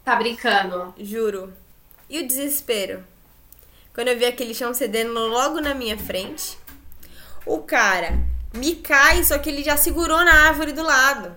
Tá 0.05 0.17
brincando? 0.17 0.93
Juro. 0.99 1.55
E 2.11 2.19
o 2.19 2.27
desespero? 2.27 3.05
Quando 3.97 4.09
eu 4.09 4.19
vi 4.19 4.27
aquele 4.27 4.53
chão 4.53 4.75
cedendo 4.75 5.15
logo 5.15 5.59
na 5.59 5.73
minha 5.73 5.97
frente, 5.97 6.59
o 7.47 7.61
cara 7.61 8.19
me 8.53 8.77
cai, 8.77 9.25
só 9.25 9.39
que 9.39 9.49
ele 9.49 9.65
já 9.65 9.75
segurou 9.75 10.23
na 10.23 10.49
árvore 10.49 10.73
do 10.73 10.83
lado. 10.83 11.35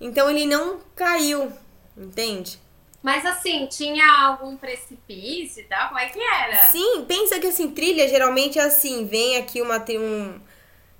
Então 0.00 0.28
ele 0.28 0.44
não 0.44 0.80
caiu, 0.96 1.52
entende? 1.96 2.58
Mas 3.00 3.24
assim, 3.24 3.68
tinha 3.68 4.04
algum 4.26 4.56
precipício 4.56 5.60
e 5.60 5.66
tal? 5.66 5.86
Como 5.86 6.00
é 6.00 6.08
que 6.08 6.18
era? 6.18 6.66
Sim, 6.66 7.04
pensa 7.06 7.38
que 7.38 7.46
assim, 7.46 7.70
trilha 7.70 8.08
geralmente 8.08 8.58
é 8.58 8.62
assim, 8.62 9.06
vem 9.06 9.36
aqui 9.36 9.62
uma 9.62 9.78
tem 9.78 10.00
um, 10.00 10.36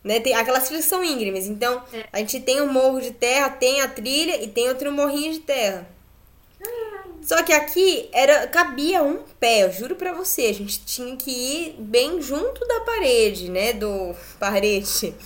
né, 0.05 0.21
tem 0.21 0.33
aquelas 0.33 0.69
trilhas 0.69 0.85
são 0.85 1.03
íngremes. 1.03 1.49
Então, 1.49 1.83
É. 1.93 2.07
a 2.13 2.19
gente 2.21 2.39
tem 2.39 2.63
um 2.63 2.73
morro 2.73 3.01
de 3.01 3.11
terra, 3.11 3.51
tem 3.51 3.81
a 3.81 3.89
trilha 3.89 4.41
e 4.41 4.47
tem 4.47 4.69
outro 4.69 4.93
morrinho 4.93 5.33
de 5.33 5.41
terra. 5.41 5.89
Só 7.23 7.43
que 7.43 7.53
aqui 7.53 8.09
era 8.13 8.47
cabia 8.47 9.03
um 9.03 9.23
pé, 9.41 9.65
eu 9.65 9.73
juro 9.73 9.97
pra 9.97 10.13
você, 10.13 10.47
a 10.47 10.55
gente 10.55 10.85
tinha 10.85 11.17
que 11.17 11.31
ir 11.31 11.77
bem 11.79 12.21
junto 12.23 12.67
da 12.67 12.81
parede, 12.81 13.51
né, 13.51 13.73
do 13.73 14.15
parede. 14.39 15.15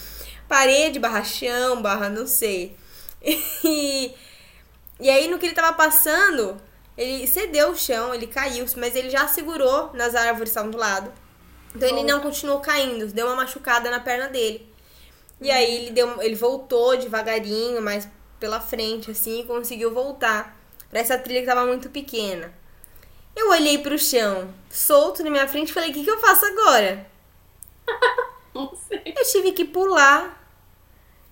Parede, 0.48 0.98
barra 0.98 1.24
chão, 1.24 1.80
barra 1.80 2.08
não 2.08 2.26
sei. 2.26 2.76
E, 3.64 4.12
e 5.00 5.08
aí 5.08 5.28
no 5.28 5.38
que 5.38 5.46
ele 5.46 5.54
tava 5.54 5.72
passando, 5.72 6.60
ele 6.98 7.26
cedeu 7.26 7.70
o 7.70 7.76
chão, 7.76 8.12
ele 8.12 8.26
caiu, 8.26 8.66
mas 8.76 8.94
ele 8.94 9.08
já 9.08 9.26
segurou 9.28 9.90
nas 9.94 10.14
árvores 10.14 10.40
que 10.40 10.48
estavam 10.48 10.70
do 10.70 10.76
lado. 10.76 11.12
Então 11.74 11.88
ele 11.88 12.02
não 12.02 12.20
continuou 12.20 12.60
caindo, 12.60 13.06
deu 13.06 13.26
uma 13.26 13.36
machucada 13.36 13.90
na 13.90 14.00
perna 14.00 14.28
dele. 14.28 14.68
E 15.40 15.50
aí 15.50 15.76
ele 15.76 15.90
deu, 15.92 16.20
ele 16.20 16.34
voltou 16.34 16.96
devagarinho, 16.96 17.80
mais 17.80 18.06
pela 18.38 18.60
frente 18.60 19.10
assim, 19.10 19.40
e 19.40 19.44
conseguiu 19.44 19.94
voltar 19.94 20.61
pra 20.92 21.00
essa 21.00 21.18
trilha 21.18 21.40
que 21.40 21.46
tava 21.46 21.66
muito 21.66 21.88
pequena. 21.90 22.52
Eu 23.34 23.48
olhei 23.50 23.78
pro 23.78 23.98
chão, 23.98 24.52
solto 24.70 25.24
na 25.24 25.30
minha 25.30 25.48
frente, 25.48 25.70
e 25.70 25.72
falei: 25.72 25.90
"O 25.90 25.94
que 25.94 26.04
que 26.04 26.10
eu 26.10 26.20
faço 26.20 26.44
agora?" 26.46 27.04
Não 28.54 28.72
sei. 28.88 29.02
Eu 29.16 29.24
tive 29.24 29.52
que 29.52 29.64
pular 29.64 30.38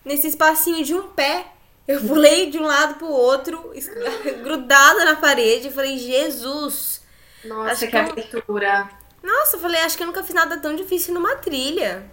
nesse 0.05 0.27
espacinho 0.27 0.83
de 0.83 0.95
um 0.95 1.09
pé. 1.09 1.47
Eu 1.87 2.01
pulei 2.01 2.51
de 2.51 2.59
um 2.59 2.65
lado 2.67 2.95
pro 2.95 3.09
outro, 3.09 3.73
grudada 4.43 5.05
na 5.05 5.17
parede. 5.17 5.67
Eu 5.67 5.73
falei, 5.73 5.99
Jesus! 5.99 7.03
Nossa, 7.45 7.73
Acho 7.73 7.81
que 7.81 7.87
que 7.89 7.97
eu- 7.97 8.01
aventura. 8.01 8.91
Nossa, 9.23 9.57
eu 9.57 9.61
falei, 9.61 9.81
acho 9.83 9.97
que 9.99 10.03
eu 10.03 10.07
nunca 10.07 10.23
fiz 10.25 10.35
nada 10.35 10.57
tão 10.59 10.75
difícil 10.75 11.13
numa 11.13 11.37
trilha. 11.37 12.11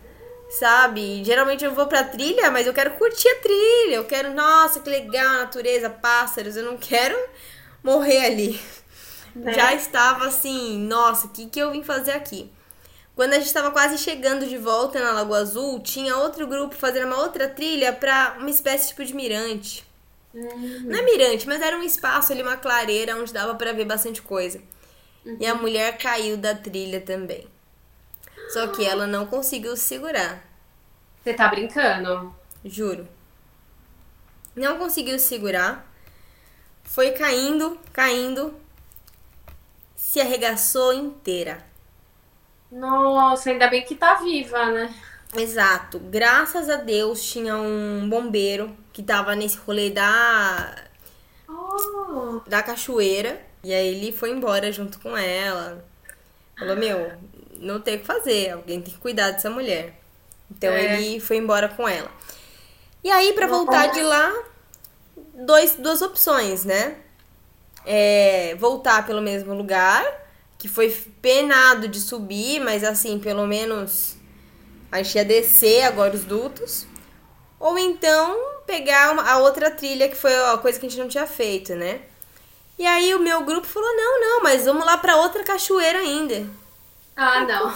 Sabe? 0.50 1.24
Geralmente 1.24 1.64
eu 1.64 1.74
vou 1.74 1.88
pra 1.88 2.04
trilha, 2.04 2.50
mas 2.50 2.66
eu 2.66 2.74
quero 2.74 2.92
curtir 2.92 3.28
a 3.28 3.36
trilha. 3.40 3.96
Eu 3.96 4.06
quero, 4.06 4.34
nossa, 4.34 4.80
que 4.80 4.90
legal, 4.90 5.34
natureza, 5.34 5.90
pássaros. 5.90 6.56
Eu 6.56 6.64
não 6.64 6.78
quero 6.78 7.18
morrer 7.84 8.26
ali. 8.26 8.60
Né? 9.36 9.54
Já 9.54 9.74
estava 9.74 10.28
assim, 10.28 10.80
nossa, 10.80 11.28
o 11.28 11.30
que, 11.30 11.48
que 11.48 11.60
eu 11.60 11.72
vim 11.72 11.84
fazer 11.84 12.12
aqui? 12.12 12.52
Quando 13.16 13.34
a 13.34 13.38
gente 13.38 13.48
estava 13.48 13.72
quase 13.72 13.98
chegando 13.98 14.46
de 14.46 14.58
volta 14.58 15.00
na 15.00 15.12
Lagoa 15.12 15.40
Azul, 15.40 15.80
tinha 15.80 16.16
outro 16.18 16.46
grupo 16.48 16.76
fazendo 16.76 17.08
uma 17.08 17.18
outra 17.20 17.48
trilha 17.48 17.92
pra 17.92 18.36
uma 18.40 18.50
espécie 18.50 18.90
tipo 18.90 19.04
de 19.04 19.14
mirante. 19.14 19.84
Não 20.34 21.00
é 21.00 21.02
mirante, 21.02 21.48
mas 21.48 21.62
era 21.62 21.78
um 21.78 21.84
espaço 21.84 22.32
ali, 22.32 22.44
uma 22.44 22.58
clareira 22.58 23.16
onde 23.18 23.34
dava 23.34 23.56
pra 23.56 23.74
ver 23.74 23.86
bastante 23.86 24.22
coisa. 24.22 24.62
E 25.40 25.46
a 25.46 25.56
mulher 25.56 25.98
caiu 25.98 26.38
da 26.38 26.54
trilha 26.54 27.02
também. 27.02 27.48
Só 28.48 28.68
que 28.68 28.84
ela 28.84 29.08
não 29.08 29.28
conseguiu 29.28 29.78
se 29.78 29.84
segurar, 29.84 30.44
Você 31.24 31.34
tá 31.36 31.48
brincando? 31.48 32.36
juro. 32.64 33.08
Não 34.56 34.78
conseguiu 34.78 35.18
se 35.20 35.26
segurar. 35.28 35.90
Foi 36.84 37.12
caindo, 37.12 37.80
caindo. 37.94 38.60
Se 39.98 40.22
arregaçou 40.22 40.94
inteira. 40.94 41.66
Nossa, 42.72 43.50
ainda 43.50 43.68
bem 43.70 43.84
que 43.86 43.94
tá 43.96 44.16
viva, 44.16 44.72
né? 44.72 44.94
Exato. 45.36 46.00
Graças 46.00 46.70
a 46.70 46.78
Deus 46.78 47.22
tinha 47.24 47.56
um 47.58 48.10
bombeiro 48.10 48.76
que 48.94 49.04
tava 49.04 49.36
nesse 49.36 49.58
rolê 49.58 49.90
da, 49.90 50.76
Oh, 51.50 52.42
da 52.46 52.64
cachoeira. 52.64 53.42
E 53.64 53.74
aí 53.74 53.88
ele 53.96 54.12
foi 54.12 54.32
embora 54.32 54.72
junto 54.72 55.00
com 55.00 55.16
ela. 55.18 55.86
Falou, 56.58 56.76
meu, 56.78 57.14
não 57.60 57.80
tem 57.80 57.96
o 57.96 58.00
que 58.00 58.06
fazer. 58.06 58.52
Alguém 58.52 58.82
tem 58.82 58.94
que 58.94 59.00
cuidar 59.00 59.32
dessa 59.32 59.50
mulher. 59.50 59.94
Então 60.50 60.72
É. 60.72 61.02
ele 61.02 61.20
foi 61.20 61.38
embora 61.38 61.68
com 61.70 61.88
ela. 61.88 62.10
E 63.04 63.10
aí, 63.12 63.34
pra 63.34 63.48
voltar 63.48 63.88
de 63.88 64.02
lá, 64.02 64.34
dois, 65.34 65.76
duas 65.76 66.02
opções, 66.02 66.66
né? 66.66 66.96
É, 67.86 68.56
voltar 68.60 69.06
pelo 69.06 69.22
mesmo 69.22 69.54
lugar, 69.54 70.04
que 70.58 70.68
foi 70.68 70.90
penado 71.22 71.88
de 71.88 72.00
subir, 72.00 72.60
mas 72.60 72.84
assim, 72.84 73.18
pelo 73.20 73.46
menos 73.48 74.16
a 74.92 75.02
gente 75.02 75.16
ia 75.16 75.24
descer 75.26 75.84
agora 75.84 76.16
os 76.16 76.24
dutos. 76.26 76.86
Ou 77.60 77.78
então 77.80 78.38
pegar 78.66 79.12
uma- 79.14 79.24
a 79.30 79.38
outra 79.40 79.72
trilha, 79.72 80.10
que 80.10 80.16
foi 80.16 80.34
a 80.36 80.58
coisa 80.58 80.80
que 80.80 80.86
a 80.86 80.90
gente 80.90 81.00
não 81.00 81.08
tinha 81.08 81.26
feito, 81.28 81.76
né? 81.76 82.02
E 82.78 82.86
aí 82.86 83.14
o 83.16 83.20
meu 83.20 83.44
grupo 83.44 83.66
falou: 83.66 83.96
não, 83.96 84.22
não, 84.22 84.44
mas 84.44 84.66
vamos 84.66 84.86
lá 84.86 84.98
pra 84.98 85.16
outra 85.18 85.44
cachoeira 85.44 86.00
ainda. 86.00 86.46
Ah, 87.18 87.42
não. 87.42 87.76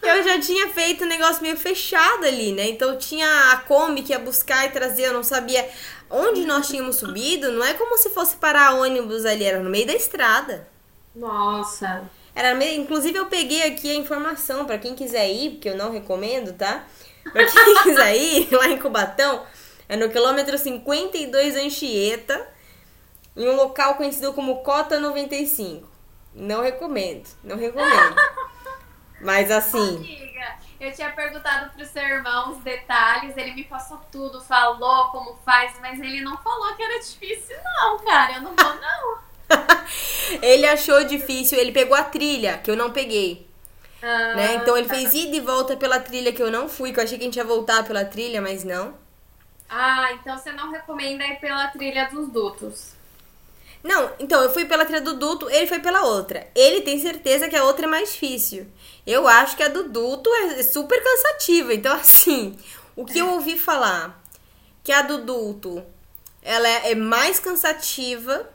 Eu 0.00 0.22
já 0.24 0.40
tinha 0.40 0.68
feito 0.70 1.04
um 1.04 1.08
negócio 1.08 1.42
meio 1.42 1.56
fechado 1.56 2.24
ali, 2.24 2.52
né? 2.52 2.68
Então 2.68 2.96
tinha 2.96 3.52
a 3.52 3.56
Kombi 3.58 4.02
que 4.02 4.12
ia 4.12 4.18
buscar 4.18 4.64
e 4.64 4.70
trazer, 4.70 5.06
eu 5.06 5.12
não 5.12 5.22
sabia 5.22 5.68
onde 6.08 6.46
nós 6.46 6.68
tínhamos 6.68 6.96
subido. 6.96 7.52
Não 7.52 7.64
é 7.64 7.74
como 7.74 7.98
se 7.98 8.10
fosse 8.10 8.36
parar 8.36 8.74
ônibus 8.74 9.26
ali, 9.26 9.44
era 9.44 9.60
no 9.60 9.68
meio 9.68 9.86
da 9.86 9.92
estrada. 9.92 10.66
Nossa. 11.14 12.08
Era 12.34 12.54
meio, 12.54 12.80
inclusive 12.80 13.18
eu 13.18 13.26
peguei 13.26 13.64
aqui 13.64 13.90
a 13.90 13.96
informação 13.96 14.64
pra 14.64 14.78
quem 14.78 14.94
quiser 14.94 15.28
ir, 15.28 15.50
porque 15.50 15.68
eu 15.68 15.76
não 15.76 15.92
recomendo, 15.92 16.52
tá? 16.52 16.86
Pra 17.32 17.44
quem 17.44 17.74
quiser 17.82 18.16
ir 18.16 18.48
lá 18.52 18.68
em 18.68 18.78
Cubatão, 18.78 19.44
é 19.88 19.96
no 19.96 20.08
quilômetro 20.08 20.56
52 20.56 21.56
Anchieta, 21.56 22.46
em 23.38 23.48
um 23.48 23.56
local 23.56 23.94
conhecido 23.94 24.32
como 24.32 24.62
Cota 24.62 24.98
95. 24.98 25.88
Não 26.34 26.60
recomendo, 26.60 27.26
não 27.42 27.56
recomendo. 27.56 28.16
Mas 29.20 29.50
assim, 29.50 29.96
Amiga, 29.96 30.56
eu 30.80 30.92
tinha 30.92 31.10
perguntado 31.10 31.72
pro 31.72 31.84
seu 31.84 32.02
irmão 32.02 32.52
os 32.52 32.58
detalhes, 32.58 33.36
ele 33.36 33.52
me 33.52 33.64
passou 33.64 33.98
tudo, 34.12 34.40
falou 34.40 35.06
como 35.06 35.36
faz, 35.44 35.72
mas 35.80 35.98
ele 35.98 36.20
não 36.20 36.36
falou 36.36 36.76
que 36.76 36.82
era 36.84 37.00
difícil, 37.00 37.56
não, 37.64 37.98
cara. 37.98 38.34
Eu 38.34 38.42
não 38.42 38.54
vou, 38.54 38.74
não. 38.80 40.38
ele 40.40 40.68
achou 40.68 41.02
difícil, 41.02 41.58
ele 41.58 41.72
pegou 41.72 41.96
a 41.96 42.04
trilha, 42.04 42.58
que 42.58 42.70
eu 42.70 42.76
não 42.76 42.92
peguei. 42.92 43.48
Ah, 44.00 44.34
né? 44.36 44.54
Então 44.54 44.76
ele 44.76 44.86
tá. 44.86 44.94
fez 44.94 45.12
ida 45.14 45.36
e 45.36 45.40
volta 45.40 45.76
pela 45.76 45.98
trilha 45.98 46.32
que 46.32 46.42
eu 46.42 46.50
não 46.50 46.68
fui, 46.68 46.92
que 46.92 47.00
eu 47.00 47.04
achei 47.04 47.18
que 47.18 47.24
a 47.24 47.26
gente 47.26 47.36
ia 47.36 47.44
voltar 47.44 47.84
pela 47.84 48.04
trilha, 48.04 48.40
mas 48.40 48.62
não. 48.62 48.94
Ah, 49.68 50.12
então 50.12 50.38
você 50.38 50.52
não 50.52 50.70
recomenda 50.70 51.26
ir 51.26 51.40
pela 51.40 51.66
trilha 51.68 52.08
dos 52.08 52.28
dutos. 52.28 52.94
Não, 53.82 54.10
então 54.18 54.42
eu 54.42 54.52
fui 54.52 54.64
pela 54.64 54.84
trilha 54.84 55.00
do 55.00 55.14
duto, 55.14 55.48
ele 55.50 55.66
foi 55.66 55.78
pela 55.78 56.02
outra. 56.02 56.46
Ele 56.54 56.80
tem 56.80 57.00
certeza 57.00 57.48
que 57.48 57.56
a 57.56 57.64
outra 57.64 57.86
é 57.86 57.88
mais 57.88 58.12
difícil. 58.12 58.66
Eu 59.06 59.26
acho 59.26 59.56
que 59.56 59.62
a 59.62 59.68
do 59.68 59.88
duto 59.88 60.30
é 60.34 60.62
super 60.62 61.02
cansativa. 61.02 61.72
Então, 61.72 61.94
assim, 61.96 62.56
o 62.96 63.04
que 63.04 63.18
eu 63.18 63.28
ouvi 63.30 63.56
falar 63.58 64.22
que 64.82 64.92
a 64.92 65.02
do 65.02 65.18
duto 65.18 65.84
ela 66.42 66.68
é 66.68 66.94
mais 66.94 67.38
cansativa, 67.38 68.48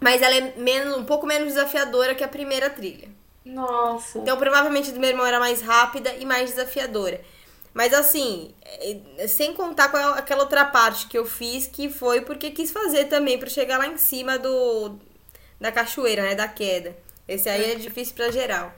mas 0.00 0.20
ela 0.20 0.34
é 0.34 0.54
menos, 0.56 0.96
um 0.96 1.04
pouco 1.04 1.26
menos 1.26 1.48
desafiadora 1.48 2.14
que 2.14 2.24
a 2.24 2.28
primeira 2.28 2.68
trilha. 2.68 3.08
Nossa. 3.44 4.18
Então, 4.18 4.36
provavelmente 4.36 4.90
a 4.90 4.92
do 4.92 5.00
meu 5.00 5.10
irmão 5.10 5.26
era 5.26 5.40
mais 5.40 5.62
rápida 5.62 6.14
e 6.14 6.24
mais 6.24 6.50
desafiadora. 6.50 7.20
Mas 7.74 7.94
assim, 7.94 8.54
é, 9.18 9.26
sem 9.26 9.54
contar 9.54 9.88
com 9.90 9.96
a- 9.96 10.18
aquela 10.18 10.42
outra 10.42 10.64
parte 10.64 11.06
que 11.06 11.16
eu 11.18 11.24
fiz, 11.26 11.66
que 11.66 11.88
foi 11.88 12.20
porque 12.22 12.50
quis 12.50 12.70
fazer 12.70 13.06
também 13.06 13.38
pra 13.38 13.48
chegar 13.48 13.78
lá 13.78 13.86
em 13.86 13.96
cima 13.98 14.38
do 14.38 14.98
da 15.60 15.72
cachoeira, 15.72 16.22
né, 16.22 16.34
da 16.34 16.48
queda. 16.48 16.96
Esse 17.28 17.48
aí 17.48 17.72
é 17.72 17.74
difícil 17.76 18.14
pra 18.14 18.30
geral. 18.32 18.72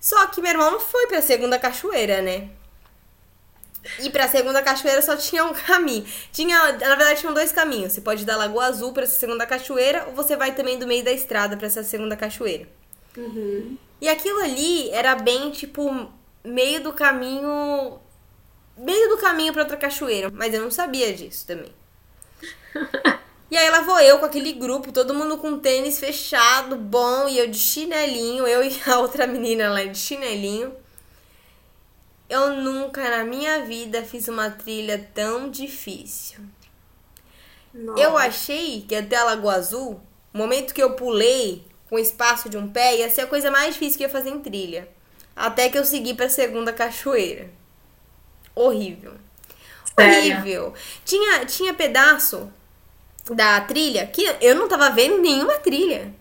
Só 0.00 0.26
que 0.28 0.40
meu 0.42 0.50
irmão 0.50 0.70
não 0.72 0.80
foi 0.80 1.06
pra 1.06 1.22
segunda 1.22 1.58
cachoeira, 1.58 2.20
né? 2.22 2.50
E 3.98 4.10
pra 4.10 4.28
segunda 4.28 4.62
cachoeira 4.62 5.02
só 5.02 5.16
tinha 5.16 5.44
um 5.44 5.52
caminho. 5.66 6.04
Tinha, 6.32 6.72
na 6.72 6.94
verdade, 6.96 7.20
tinham 7.20 7.34
dois 7.34 7.50
caminhos. 7.52 7.92
Você 7.92 8.00
pode 8.00 8.22
ir 8.22 8.26
da 8.26 8.36
Lagoa 8.36 8.66
Azul 8.66 8.92
pra 8.92 9.02
essa 9.04 9.18
segunda 9.18 9.46
cachoeira, 9.46 10.04
ou 10.08 10.14
você 10.14 10.36
vai 10.36 10.54
também 10.54 10.78
do 10.78 10.86
meio 10.86 11.04
da 11.04 11.12
estrada 11.12 11.56
pra 11.56 11.66
essa 11.66 11.82
segunda 11.82 12.16
cachoeira. 12.16 12.68
E 14.00 14.08
aquilo 14.08 14.40
ali 14.42 14.90
era 14.90 15.14
bem, 15.14 15.50
tipo, 15.50 16.10
meio 16.44 16.82
do 16.82 16.92
caminho. 16.92 18.00
Meio 18.76 19.08
do 19.10 19.18
caminho 19.18 19.52
pra 19.52 19.62
outra 19.62 19.76
cachoeira. 19.76 20.30
Mas 20.32 20.54
eu 20.54 20.62
não 20.62 20.70
sabia 20.70 21.12
disso 21.12 21.46
também. 21.46 21.72
E 23.52 23.56
aí 23.58 23.68
lá 23.68 23.82
vou 23.82 24.00
eu 24.00 24.18
com 24.18 24.24
aquele 24.24 24.54
grupo, 24.54 24.90
todo 24.90 25.12
mundo 25.12 25.36
com 25.36 25.58
tênis 25.58 26.00
fechado, 26.00 26.74
bom, 26.74 27.28
e 27.28 27.38
eu 27.38 27.50
de 27.50 27.58
chinelinho, 27.58 28.46
eu 28.46 28.64
e 28.64 28.80
a 28.86 28.98
outra 28.98 29.26
menina 29.26 29.68
lá 29.70 29.84
de 29.84 29.98
chinelinho. 29.98 30.74
eu 32.30 32.56
nunca 32.56 33.10
na 33.10 33.24
minha 33.24 33.62
vida 33.62 34.02
fiz 34.04 34.26
uma 34.26 34.50
trilha 34.50 35.06
tão 35.12 35.50
difícil. 35.50 36.40
Nossa. 37.74 38.00
Eu 38.00 38.16
achei 38.16 38.86
que 38.88 38.94
até 38.94 39.16
a 39.16 39.24
Lagoa 39.24 39.56
Azul, 39.56 40.00
o 40.32 40.38
momento 40.38 40.72
que 40.72 40.82
eu 40.82 40.96
pulei 40.96 41.62
com 41.90 41.96
o 41.96 41.98
espaço 41.98 42.48
de 42.48 42.56
um 42.56 42.72
pé, 42.72 42.96
ia 42.96 43.10
ser 43.10 43.20
a 43.20 43.26
coisa 43.26 43.50
mais 43.50 43.74
difícil 43.74 43.98
que 43.98 44.04
eu 44.04 44.08
ia 44.08 44.12
fazer 44.12 44.30
em 44.30 44.40
trilha. 44.40 44.88
Até 45.34 45.68
que 45.68 45.78
eu 45.78 45.84
segui 45.84 46.14
pra 46.14 46.28
segunda 46.28 46.72
cachoeira. 46.72 47.50
Horrível. 48.54 49.14
Sério? 49.98 50.36
Horrível. 50.36 50.74
Tinha, 51.04 51.44
tinha 51.46 51.74
pedaço 51.74 52.52
da 53.30 53.60
trilha 53.60 54.06
que 54.06 54.22
eu 54.40 54.54
não 54.54 54.68
tava 54.68 54.90
vendo 54.90 55.18
nenhuma 55.18 55.54
trilha. 55.58 56.14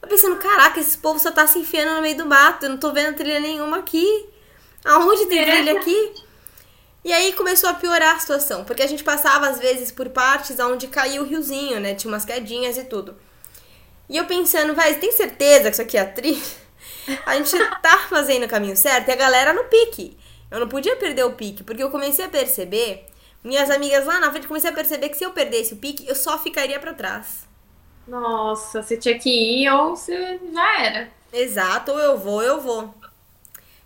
Eu 0.00 0.08
pensando, 0.08 0.36
caraca, 0.36 0.78
esse 0.78 0.98
povo 0.98 1.18
só 1.18 1.30
tá 1.30 1.46
se 1.46 1.58
enfiando 1.58 1.94
no 1.94 2.02
meio 2.02 2.16
do 2.16 2.26
mato, 2.26 2.64
eu 2.64 2.70
não 2.70 2.76
tô 2.76 2.92
vendo 2.92 3.16
trilha 3.16 3.40
nenhuma 3.40 3.78
aqui. 3.78 4.26
Aonde 4.84 5.26
tem 5.26 5.42
trilha 5.42 5.78
aqui? 5.78 6.12
E 7.02 7.12
aí 7.12 7.32
começou 7.32 7.68
a 7.70 7.74
piorar 7.74 8.16
a 8.16 8.18
situação, 8.18 8.64
porque 8.64 8.82
a 8.82 8.86
gente 8.86 9.02
passava 9.04 9.48
às 9.48 9.58
vezes 9.58 9.90
por 9.90 10.08
partes 10.10 10.58
onde 10.58 10.88
caía 10.88 11.20
o 11.20 11.24
riozinho, 11.24 11.80
né? 11.80 11.94
Tinha 11.94 12.12
umas 12.12 12.24
quedinhas 12.24 12.76
e 12.76 12.84
tudo. 12.84 13.16
E 14.08 14.16
eu 14.16 14.26
pensando, 14.26 14.74
vai, 14.74 14.94
tem 14.94 15.12
certeza 15.12 15.64
que 15.64 15.70
isso 15.70 15.82
aqui 15.82 15.96
é 15.96 16.00
a 16.00 16.06
trilha? 16.06 16.63
A 17.26 17.36
gente 17.36 17.58
tá 17.82 17.98
fazendo 18.08 18.44
o 18.44 18.48
caminho 18.48 18.76
certo 18.76 19.08
e 19.08 19.12
a 19.12 19.16
galera 19.16 19.52
no 19.52 19.64
pique. 19.64 20.16
Eu 20.50 20.60
não 20.60 20.68
podia 20.68 20.96
perder 20.96 21.24
o 21.24 21.32
pique, 21.32 21.62
porque 21.64 21.82
eu 21.82 21.90
comecei 21.90 22.24
a 22.24 22.28
perceber, 22.28 23.06
minhas 23.42 23.70
amigas 23.70 24.06
lá 24.06 24.20
na 24.20 24.30
frente, 24.30 24.46
comecei 24.46 24.70
a 24.70 24.74
perceber 24.74 25.08
que 25.08 25.16
se 25.16 25.24
eu 25.24 25.32
perdesse 25.32 25.74
o 25.74 25.76
pique, 25.76 26.06
eu 26.06 26.14
só 26.14 26.38
ficaria 26.38 26.78
pra 26.78 26.94
trás. 26.94 27.46
Nossa, 28.06 28.82
você 28.82 28.96
tinha 28.96 29.18
que 29.18 29.30
ir 29.30 29.68
ou 29.70 29.96
você 29.96 30.40
já 30.52 30.80
era. 30.80 31.10
Exato, 31.32 31.92
ou 31.92 31.98
eu 31.98 32.18
vou, 32.18 32.34
ou 32.34 32.42
eu 32.42 32.60
vou. 32.60 32.94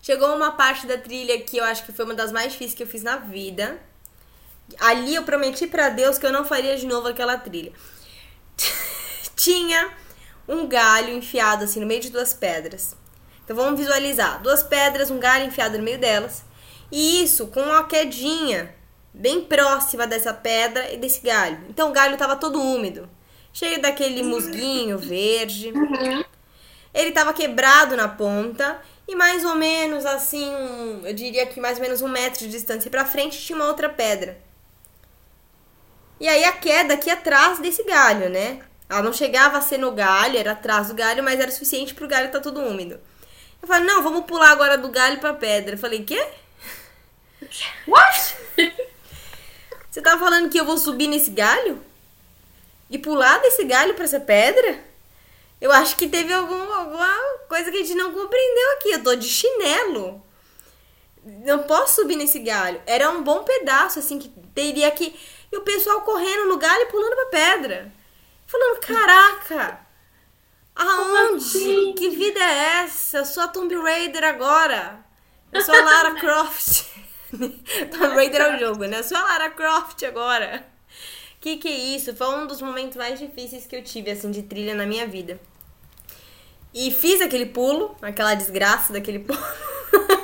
Chegou 0.03 0.35
uma 0.35 0.53
parte 0.53 0.87
da 0.87 0.99
trilha 0.99 1.41
que 1.41 1.57
eu 1.57 1.65
acho 1.65 1.85
que 1.85 1.93
foi 1.93 2.05
uma 2.05 2.15
das 2.15 2.33
mais 2.33 2.53
difíceis 2.53 2.75
que 2.75 2.83
eu 2.83 2.87
fiz 2.87 3.03
na 3.03 3.17
vida. 3.17 3.81
Ali 4.79 5.15
eu 5.15 5.23
prometi 5.23 5.67
pra 5.67 5.89
Deus 5.89 6.19
que 6.19 6.27
eu 6.27 6.33
não 6.33 6.45
faria 6.45 6.77
de 6.77 6.87
novo 6.87 7.09
aquela 7.09 7.39
trilha. 7.39 7.73
Tinha 9.35 9.91
um 10.47 10.67
galho 10.67 11.13
enfiado 11.13 11.65
assim 11.65 11.81
no 11.81 11.87
meio 11.87 12.01
de 12.01 12.11
duas 12.11 12.33
pedras. 12.33 12.97
Então 13.49 13.57
vamos 13.57 13.81
visualizar: 13.81 14.43
duas 14.43 14.63
pedras, 14.63 15.11
um 15.11 15.19
galho 15.19 15.47
enfiado 15.47 15.79
no 15.79 15.83
meio 15.85 15.99
delas. 15.99 16.45
E 16.93 17.23
isso 17.23 17.47
com 17.47 17.63
uma 17.63 17.85
quedinha 17.85 18.75
bem 19.15 19.41
próxima 19.41 20.07
dessa 20.07 20.35
pedra 20.35 20.93
e 20.93 20.99
desse 20.99 21.23
galho. 21.23 21.59
Então 21.71 21.89
o 21.89 21.93
galho 21.93 22.13
estava 22.13 22.37
todo 22.37 22.61
úmido, 22.61 23.09
cheio 23.51 23.81
daquele 23.81 24.23
musguinho 24.23 24.99
verde. 24.99 25.73
Ele 26.93 27.09
estava 27.09 27.33
quebrado 27.33 27.97
na 27.97 28.07
ponta 28.07 28.83
e 29.07 29.17
mais 29.17 29.43
ou 29.47 29.55
menos 29.55 30.05
assim, 30.05 30.47
um- 30.55 31.07
eu 31.07 31.15
diria 31.15 31.47
que 31.47 31.59
mais 31.59 31.79
ou 31.79 31.83
menos 31.83 32.03
um 32.03 32.09
metro 32.09 32.41
de 32.41 32.49
distância 32.51 32.91
para 32.91 33.07
frente 33.07 33.39
tinha 33.41 33.57
uma 33.57 33.67
outra 33.69 33.89
pedra. 33.89 34.39
E 36.21 36.29
aí 36.29 36.45
a 36.45 36.53
queda 36.53 36.95
aqui 36.95 37.09
atrás 37.09 37.61
desse 37.61 37.83
galho, 37.85 38.29
né? 38.29 38.61
Ela 38.91 39.03
não 39.03 39.13
chegava 39.13 39.57
a 39.57 39.61
ser 39.63 39.79
no 39.79 39.93
galho, 39.93 40.37
era 40.39 40.53
atrás 40.53 40.89
do 40.89 40.95
galho, 40.95 41.23
mas 41.23 41.41
era 41.41 41.51
suficiente 41.51 41.95
pro 41.95 42.09
galho 42.09 42.27
estar 42.27 42.41
todo 42.41 42.61
úmido. 42.61 43.01
Eu 43.61 43.69
falei, 43.69 43.85
não, 43.85 44.03
vamos 44.03 44.25
pular 44.25 44.51
agora 44.51 44.79
do 44.79 44.89
galho 44.89 45.19
pra 45.19 45.35
pedra. 45.35 45.75
Eu 45.75 45.79
falei, 45.79 46.05
quê? 46.05 46.27
What? 47.87 48.37
Você 49.91 50.03
tava 50.03 50.19
falando 50.19 50.51
que 50.51 50.59
eu 50.59 50.65
vou 50.65 50.79
subir 50.79 51.07
nesse 51.07 51.31
galho? 51.31 51.83
E 52.91 52.99
pular 52.99 53.39
desse 53.39 53.65
galho 53.65 53.95
pra 53.95 54.05
essa 54.05 54.21
pedra? 54.21 54.79
Eu 55.61 55.73
acho 55.73 55.97
que 55.97 56.09
teve 56.09 56.33
algum, 56.33 56.73
alguma 56.73 57.09
coisa 57.49 57.71
que 57.71 57.79
a 57.79 57.81
gente 57.81 57.95
não 57.95 58.13
compreendeu 58.13 58.73
aqui. 58.75 58.91
Eu 58.93 59.03
tô 59.03 59.15
de 59.15 59.27
chinelo. 59.29 60.23
Não 61.25 61.65
posso 61.65 61.97
subir 61.97 62.17
nesse 62.17 62.39
galho. 62.39 62.81
Era 62.87 63.11
um 63.11 63.23
bom 63.23 63.43
pedaço, 63.43 63.99
assim, 63.99 64.19
que 64.19 64.29
teria 64.55 64.91
que. 64.91 65.15
E 65.51 65.57
o 65.57 65.63
pessoal 65.63 66.03
correndo 66.03 66.49
no 66.49 66.59
galho 66.59 66.83
e 66.83 66.87
pulando 66.87 67.15
pra 67.15 67.27
pedra. 67.27 67.93
Falando, 68.47 68.81
caraca! 68.81 69.88
Aonde? 70.79 71.45
assim? 71.45 71.93
Que 71.95 72.11
vida 72.11 72.39
é 72.39 72.83
essa? 72.85 73.19
Eu 73.19 73.25
sou 73.25 73.43
a 73.43 73.49
Tomb 73.49 73.75
Raider 73.75 74.23
agora. 74.25 75.05
Eu 75.53 75.61
sou 75.63 75.75
a 75.75 75.81
Lara 75.81 76.15
Croft. 76.21 76.85
Tomb 77.33 78.15
Raider 78.15 78.41
é 78.41 78.57
o 78.57 78.59
jogo, 78.59 78.85
né? 78.85 79.01
Eu 79.01 79.05
sou 79.05 79.17
a 79.17 79.23
Lara 79.23 79.51
Croft 79.51 80.03
agora. 80.05 80.65
Que 81.41 81.57
que 81.57 81.69
é 81.69 81.73
isso? 81.97 82.15
Foi 82.15 82.29
um 82.29 82.47
dos 82.47 82.63
momentos 82.63 82.97
mais 82.97 83.19
difíceis 83.19 83.67
que 83.67 83.77
eu 83.77 83.83
tive, 83.83 84.11
assim, 84.11 84.31
de 84.31 84.43
trilha 84.43 84.75
na 84.75 84.87
minha 84.87 85.07
vida. 85.07 85.41
E 86.73 86.91
fiz 86.91 87.21
aquele 87.21 87.47
pulo, 87.47 87.97
aquela 88.03 88.35
desgraça 88.35 88.93
daquele 88.93 89.19
pulo. 89.25 89.39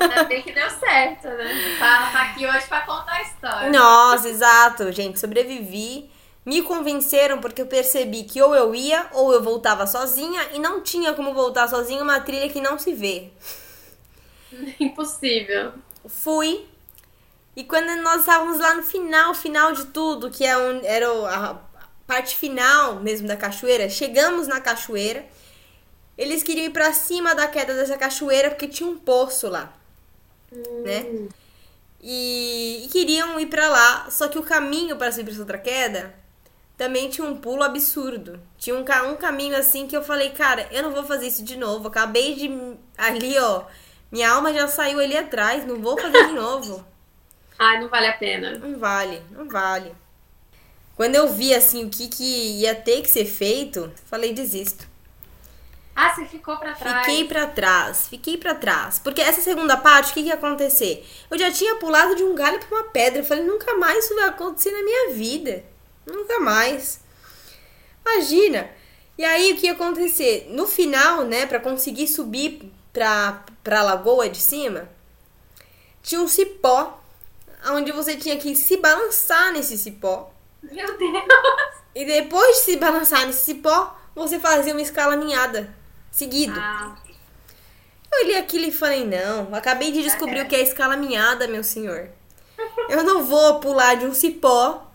Ainda 0.00 0.24
bem 0.24 0.42
que 0.42 0.52
deu 0.52 0.68
certo, 0.70 1.28
né? 1.28 1.76
Tá, 1.78 2.10
tá 2.12 2.22
aqui 2.22 2.46
hoje 2.46 2.66
pra 2.66 2.82
contar 2.82 3.12
a 3.12 3.22
história. 3.22 3.70
Nossa, 3.70 4.28
exato, 4.28 4.92
gente. 4.92 5.18
Sobrevivi. 5.18 6.10
Me 6.44 6.60
convenceram 6.60 7.40
porque 7.40 7.62
eu 7.62 7.66
percebi 7.66 8.24
que 8.24 8.40
ou 8.42 8.54
eu 8.54 8.74
ia 8.74 9.06
ou 9.12 9.32
eu 9.32 9.42
voltava 9.42 9.86
sozinha 9.86 10.50
e 10.52 10.58
não 10.58 10.82
tinha 10.82 11.14
como 11.14 11.32
voltar 11.32 11.68
sozinha 11.68 12.02
uma 12.02 12.20
trilha 12.20 12.50
que 12.50 12.60
não 12.60 12.78
se 12.78 12.92
vê. 12.92 13.30
Impossível. 14.78 15.72
Fui. 16.06 16.66
E 17.56 17.64
quando 17.64 17.96
nós 18.02 18.20
estávamos 18.20 18.58
lá 18.58 18.74
no 18.74 18.82
final, 18.82 19.34
final 19.34 19.72
de 19.72 19.86
tudo, 19.86 20.30
que 20.30 20.44
é 20.44 20.56
onde 20.56 20.86
era 20.86 21.06
a 21.30 21.54
parte 22.06 22.36
final 22.36 22.96
mesmo 22.96 23.26
da 23.26 23.36
cachoeira, 23.36 23.88
chegamos 23.88 24.46
na 24.46 24.60
cachoeira. 24.60 25.24
Eles 26.18 26.42
queriam 26.42 26.66
ir 26.66 26.70
pra 26.70 26.92
cima 26.92 27.34
da 27.34 27.46
queda 27.46 27.74
dessa 27.74 27.96
cachoeira 27.96 28.50
porque 28.50 28.68
tinha 28.68 28.88
um 28.88 28.98
poço 28.98 29.48
lá, 29.48 29.72
né? 30.84 31.28
E, 32.00 32.84
e 32.84 32.88
queriam 32.88 33.40
ir 33.40 33.46
pra 33.46 33.68
lá, 33.68 34.10
só 34.10 34.28
que 34.28 34.38
o 34.38 34.42
caminho 34.42 34.96
para 34.96 35.10
subir 35.10 35.30
essa 35.32 35.40
outra 35.40 35.58
queda 35.58 36.23
também 36.76 37.08
tinha 37.08 37.26
um 37.26 37.36
pulo 37.36 37.62
absurdo. 37.62 38.40
Tinha 38.58 38.74
um, 38.76 38.84
um 39.10 39.16
caminho 39.16 39.56
assim 39.56 39.86
que 39.86 39.96
eu 39.96 40.02
falei, 40.02 40.30
cara, 40.30 40.68
eu 40.70 40.82
não 40.82 40.90
vou 40.90 41.04
fazer 41.04 41.26
isso 41.26 41.44
de 41.44 41.56
novo. 41.56 41.88
Acabei 41.88 42.34
de. 42.34 42.76
Ali, 42.96 43.38
ó. 43.38 43.64
Minha 44.10 44.30
alma 44.30 44.52
já 44.52 44.68
saiu 44.68 45.00
ali 45.00 45.16
atrás, 45.16 45.66
não 45.66 45.80
vou 45.80 45.98
fazer 45.98 46.26
de 46.26 46.32
novo. 46.32 46.84
Ai, 47.58 47.80
não 47.80 47.88
vale 47.88 48.06
a 48.08 48.12
pena. 48.12 48.58
Não 48.58 48.78
vale, 48.78 49.22
não 49.30 49.48
vale. 49.48 49.94
Quando 50.96 51.14
eu 51.16 51.32
vi 51.32 51.54
assim 51.54 51.84
o 51.84 51.90
que, 51.90 52.08
que 52.08 52.60
ia 52.60 52.74
ter 52.74 53.02
que 53.02 53.10
ser 53.10 53.24
feito, 53.24 53.92
falei, 54.06 54.32
desisto. 54.32 54.86
Ah, 55.94 56.12
você 56.12 56.24
ficou 56.26 56.56
pra 56.56 56.72
trás. 56.72 57.06
Fiquei 57.06 57.24
pra 57.24 57.46
trás, 57.46 58.08
fiquei 58.08 58.36
pra 58.36 58.54
trás. 58.54 58.98
Porque 58.98 59.20
essa 59.20 59.40
segunda 59.40 59.76
parte, 59.76 60.10
o 60.10 60.14
que, 60.14 60.22
que 60.22 60.28
ia 60.28 60.34
acontecer? 60.34 61.06
Eu 61.30 61.38
já 61.38 61.52
tinha 61.52 61.76
pulado 61.76 62.16
de 62.16 62.24
um 62.24 62.34
galho 62.34 62.58
pra 62.58 62.78
uma 62.78 62.84
pedra. 62.84 63.20
Eu 63.20 63.24
falei, 63.24 63.44
nunca 63.44 63.74
mais 63.74 64.04
isso 64.04 64.14
vai 64.16 64.28
acontecer 64.28 64.72
na 64.72 64.82
minha 64.82 65.14
vida. 65.14 65.64
Nunca 66.06 66.40
mais. 66.40 67.00
Imagina. 68.04 68.70
E 69.16 69.24
aí, 69.24 69.52
o 69.52 69.56
que 69.56 69.66
ia 69.66 69.72
acontecer? 69.72 70.48
No 70.50 70.66
final, 70.66 71.24
né, 71.24 71.46
pra 71.46 71.60
conseguir 71.60 72.08
subir 72.08 72.70
pra, 72.92 73.44
pra 73.62 73.82
lagoa 73.82 74.28
de 74.28 74.40
cima, 74.40 74.88
tinha 76.02 76.20
um 76.20 76.28
cipó, 76.28 77.00
onde 77.68 77.92
você 77.92 78.16
tinha 78.16 78.36
que 78.36 78.54
se 78.56 78.76
balançar 78.76 79.52
nesse 79.52 79.78
cipó. 79.78 80.30
Meu 80.62 80.98
Deus. 80.98 81.24
E 81.94 82.04
depois 82.04 82.56
de 82.58 82.62
se 82.64 82.76
balançar 82.76 83.24
nesse 83.26 83.44
cipó, 83.44 83.96
você 84.14 84.40
fazia 84.40 84.72
uma 84.72 84.82
escalaminhada 84.82 85.74
seguido. 86.10 86.58
Ah, 86.58 86.96
Eu 88.12 88.24
olhei 88.24 88.36
aquilo 88.36 88.64
e 88.66 88.72
falei, 88.72 89.04
não, 89.06 89.54
acabei 89.54 89.92
de 89.92 90.02
descobrir 90.02 90.40
o 90.40 90.48
que 90.48 90.56
é 90.56 90.60
escalaminhada, 90.60 91.46
meu 91.46 91.62
senhor. 91.62 92.08
Eu 92.88 93.02
não 93.04 93.24
vou 93.24 93.60
pular 93.60 93.94
de 93.94 94.06
um 94.06 94.14
cipó 94.14 94.86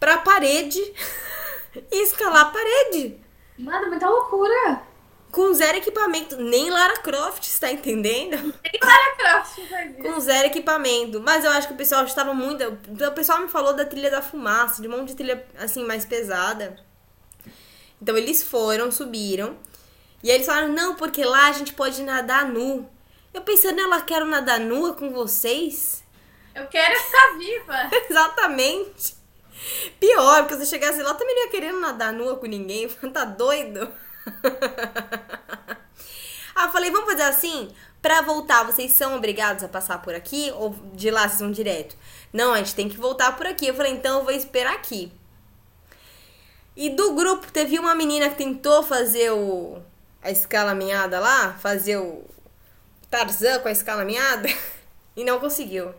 pra 0.00 0.18
parede 0.18 0.80
e 1.92 2.02
escalar 2.02 2.46
a 2.46 2.50
parede. 2.50 3.20
mano, 3.58 3.88
muita 3.88 4.08
loucura. 4.08 4.82
Com 5.30 5.54
zero 5.54 5.78
equipamento. 5.78 6.36
Nem 6.38 6.70
Lara 6.70 6.96
Croft, 6.96 7.44
está 7.44 7.70
entendendo? 7.70 8.52
Lara 8.82 9.16
Croft 9.16 9.60
faz 9.70 9.92
isso. 9.92 10.02
Com 10.02 10.18
zero 10.18 10.48
equipamento. 10.48 11.20
Mas 11.20 11.44
eu 11.44 11.52
acho 11.52 11.68
que 11.68 11.74
o 11.74 11.76
pessoal 11.76 12.04
estava 12.04 12.34
muito. 12.34 12.64
O 12.64 13.12
pessoal 13.12 13.40
me 13.40 13.48
falou 13.48 13.72
da 13.72 13.84
trilha 13.84 14.10
da 14.10 14.20
fumaça, 14.20 14.82
de 14.82 14.88
um 14.88 14.90
monte 14.90 15.08
de 15.08 15.16
trilha 15.16 15.46
assim 15.56 15.84
mais 15.84 16.04
pesada. 16.04 16.76
Então 18.02 18.16
eles 18.16 18.42
foram, 18.42 18.90
subiram. 18.90 19.56
E 20.22 20.30
aí 20.30 20.36
eles 20.36 20.46
falaram: 20.46 20.72
não, 20.72 20.96
porque 20.96 21.24
lá 21.24 21.46
a 21.46 21.52
gente 21.52 21.74
pode 21.74 22.02
nadar 22.02 22.48
nu. 22.48 22.90
Eu 23.32 23.42
pensando, 23.42 23.80
ela 23.80 24.00
quero 24.00 24.26
nadar 24.26 24.58
nua 24.58 24.94
com 24.94 25.12
vocês? 25.12 26.02
Eu 26.54 26.66
quero 26.66 26.98
ficar 26.98 27.38
viva. 27.38 27.90
Exatamente. 28.10 29.19
Pior, 29.98 30.42
porque 30.42 30.56
se 30.56 30.62
eu 30.62 30.66
chegasse 30.66 31.02
lá, 31.02 31.14
também 31.14 31.34
não 31.34 31.44
ia 31.44 31.50
querendo 31.50 31.80
nadar 31.80 32.12
nua 32.12 32.36
com 32.36 32.46
ninguém. 32.46 32.88
Tá 33.12 33.24
doido? 33.24 33.90
ah, 36.54 36.68
falei, 36.68 36.90
vamos 36.90 37.10
fazer 37.10 37.22
assim? 37.22 37.70
Pra 38.00 38.22
voltar, 38.22 38.64
vocês 38.64 38.92
são 38.92 39.16
obrigados 39.16 39.62
a 39.62 39.68
passar 39.68 40.00
por 40.00 40.14
aqui? 40.14 40.50
Ou 40.56 40.74
de 40.94 41.10
lá 41.10 41.28
vocês 41.28 41.40
vão 41.40 41.50
direto? 41.50 41.96
Não, 42.32 42.52
a 42.52 42.58
gente 42.58 42.74
tem 42.74 42.88
que 42.88 42.96
voltar 42.96 43.36
por 43.36 43.46
aqui. 43.46 43.66
Eu 43.66 43.74
falei, 43.74 43.92
então 43.92 44.18
eu 44.18 44.24
vou 44.24 44.32
esperar 44.32 44.74
aqui. 44.74 45.12
E 46.76 46.88
do 46.88 47.14
grupo, 47.14 47.50
teve 47.52 47.78
uma 47.78 47.94
menina 47.94 48.30
que 48.30 48.36
tentou 48.36 48.82
fazer 48.82 49.30
o, 49.32 49.82
a 50.22 50.30
escalaminhada 50.30 51.20
lá, 51.20 51.54
fazer 51.54 51.98
o 51.98 52.24
Tarzan 53.10 53.58
com 53.60 53.68
a 53.68 53.72
escalaminhada. 53.72 54.48
E 55.16 55.24
não 55.24 55.40
conseguiu. 55.40 55.92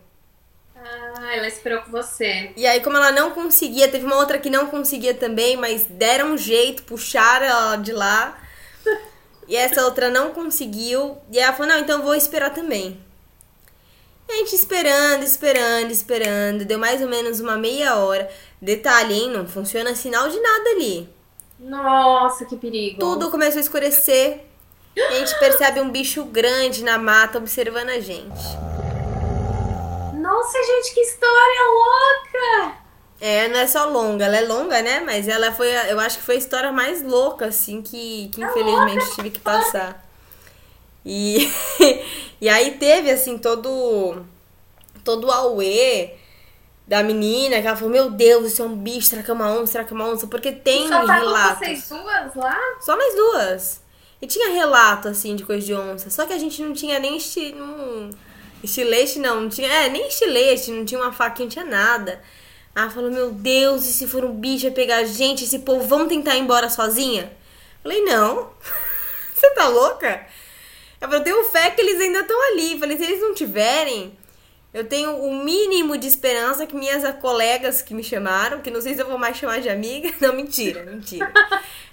Ah, 0.84 1.36
ela 1.36 1.46
esperou 1.46 1.82
com 1.82 1.90
você. 1.90 2.52
E 2.56 2.66
aí, 2.66 2.80
como 2.80 2.96
ela 2.96 3.12
não 3.12 3.30
conseguia, 3.30 3.88
teve 3.88 4.04
uma 4.04 4.16
outra 4.16 4.38
que 4.38 4.50
não 4.50 4.66
conseguia 4.66 5.14
também, 5.14 5.56
mas 5.56 5.84
deram 5.84 6.32
um 6.32 6.38
jeito, 6.38 6.82
puxaram 6.82 7.46
ela 7.46 7.76
de 7.76 7.92
lá. 7.92 8.38
E 9.48 9.56
essa 9.56 9.84
outra 9.84 10.08
não 10.08 10.30
conseguiu. 10.30 11.18
E 11.30 11.38
ela 11.38 11.52
falou: 11.52 11.72
Não, 11.72 11.80
então 11.80 12.00
vou 12.00 12.14
esperar 12.14 12.54
também. 12.54 12.98
E 14.28 14.32
a 14.32 14.36
gente 14.36 14.54
esperando, 14.54 15.24
esperando, 15.24 15.90
esperando. 15.90 16.64
Deu 16.64 16.78
mais 16.78 17.02
ou 17.02 17.08
menos 17.08 17.40
uma 17.40 17.58
meia 17.58 17.96
hora. 17.96 18.30
Detalhe, 18.62 19.12
hein? 19.12 19.30
Não 19.30 19.46
funciona 19.46 19.94
sinal 19.96 20.28
de 20.28 20.38
nada 20.40 20.70
ali. 20.70 21.08
Nossa, 21.58 22.44
que 22.44 22.56
perigo. 22.56 23.00
Tudo 23.00 23.30
começou 23.30 23.58
a 23.58 23.62
escurecer. 23.62 24.44
E 24.96 25.00
a 25.00 25.18
gente 25.18 25.38
percebe 25.38 25.80
um 25.80 25.90
bicho 25.90 26.24
grande 26.24 26.84
na 26.84 26.96
mata 26.96 27.38
observando 27.38 27.90
a 27.90 28.00
gente. 28.00 28.71
Nossa, 30.22 30.58
gente, 30.62 30.94
que 30.94 31.00
história 31.00 31.60
louca! 31.74 32.76
É, 33.20 33.48
não 33.48 33.58
é 33.58 33.66
só 33.66 33.86
longa, 33.86 34.24
ela 34.24 34.36
é 34.36 34.46
longa, 34.46 34.80
né? 34.82 35.00
Mas 35.00 35.28
ela 35.28 35.52
foi, 35.52 35.68
eu 35.90 35.98
acho 35.98 36.18
que 36.18 36.24
foi 36.24 36.36
a 36.36 36.38
história 36.38 36.72
mais 36.72 37.02
louca, 37.02 37.46
assim, 37.46 37.82
que, 37.82 38.28
que 38.32 38.42
infelizmente 38.42 39.14
tive 39.14 39.30
que 39.30 39.40
passar. 39.40 40.04
E, 41.04 41.50
e 42.40 42.48
aí 42.48 42.78
teve, 42.78 43.10
assim, 43.10 43.36
todo, 43.36 44.24
todo 45.04 45.26
o 45.26 45.30
auê 45.32 46.14
da 46.86 47.02
menina, 47.02 47.60
que 47.60 47.66
ela 47.66 47.76
falou, 47.76 47.92
meu 47.92 48.10
Deus, 48.10 48.46
isso 48.46 48.62
é 48.62 48.64
um 48.64 48.76
bicho, 48.76 49.08
será 49.08 49.22
que 49.22 49.30
é 49.30 49.34
uma 49.34 49.50
onça, 49.50 49.72
será 49.72 49.84
que 49.84 49.92
é 49.92 49.96
uma 49.96 50.08
onça? 50.08 50.26
Porque 50.26 50.52
tem 50.52 50.88
Só 50.88 51.04
relatos. 51.04 51.58
vocês 51.58 51.88
duas 51.88 52.34
lá? 52.34 52.58
Só 52.80 52.96
nós 52.96 53.14
duas. 53.14 53.82
E 54.20 54.26
tinha 54.26 54.50
relato, 54.52 55.08
assim, 55.08 55.34
de 55.34 55.44
coisa 55.44 55.64
de 55.66 55.74
onça. 55.74 56.10
Só 56.10 56.26
que 56.26 56.32
a 56.32 56.38
gente 56.38 56.62
não 56.62 56.72
tinha 56.72 56.98
nem 57.00 57.18
não- 57.54 58.10
estilete, 58.62 59.18
não. 59.18 59.42
Não 59.42 59.48
tinha... 59.48 59.68
É, 59.68 59.88
nem 59.88 60.08
estilete, 60.08 60.70
não 60.70 60.84
tinha 60.84 61.00
uma 61.00 61.12
faquinha, 61.12 61.46
não 61.46 61.52
tinha 61.52 61.64
nada. 61.64 62.22
Ela 62.74 62.90
falou, 62.90 63.10
meu 63.10 63.30
Deus, 63.30 63.84
e 63.86 63.92
se 63.92 64.06
for 64.06 64.24
um 64.24 64.32
bicho 64.32 64.64
vai 64.64 64.72
pegar 64.72 64.96
a 64.98 65.04
gente? 65.04 65.44
Esse 65.44 65.58
povo, 65.58 65.86
vamos 65.86 66.08
tentar 66.08 66.36
ir 66.36 66.40
embora 66.40 66.70
sozinha? 66.70 67.32
Falei, 67.82 68.00
não. 68.02 68.50
Você 69.34 69.50
tá 69.50 69.68
louca? 69.68 70.26
Falei, 70.98 71.18
eu 71.18 71.24
tenho 71.24 71.44
fé 71.44 71.70
que 71.70 71.80
eles 71.80 72.00
ainda 72.00 72.20
estão 72.20 72.40
ali. 72.52 72.78
Falei, 72.78 72.96
se 72.96 73.02
eles 73.02 73.20
não 73.20 73.34
tiverem, 73.34 74.16
eu 74.72 74.84
tenho 74.84 75.16
o 75.16 75.44
mínimo 75.44 75.98
de 75.98 76.06
esperança 76.06 76.66
que 76.66 76.74
minhas 76.74 77.04
colegas 77.20 77.82
que 77.82 77.92
me 77.92 78.02
chamaram, 78.02 78.62
que 78.62 78.70
não 78.70 78.80
sei 78.80 78.94
se 78.94 79.02
eu 79.02 79.08
vou 79.08 79.18
mais 79.18 79.36
chamar 79.36 79.60
de 79.60 79.68
amiga. 79.68 80.10
Não, 80.18 80.32
mentira, 80.32 80.82
mentira. 80.84 81.30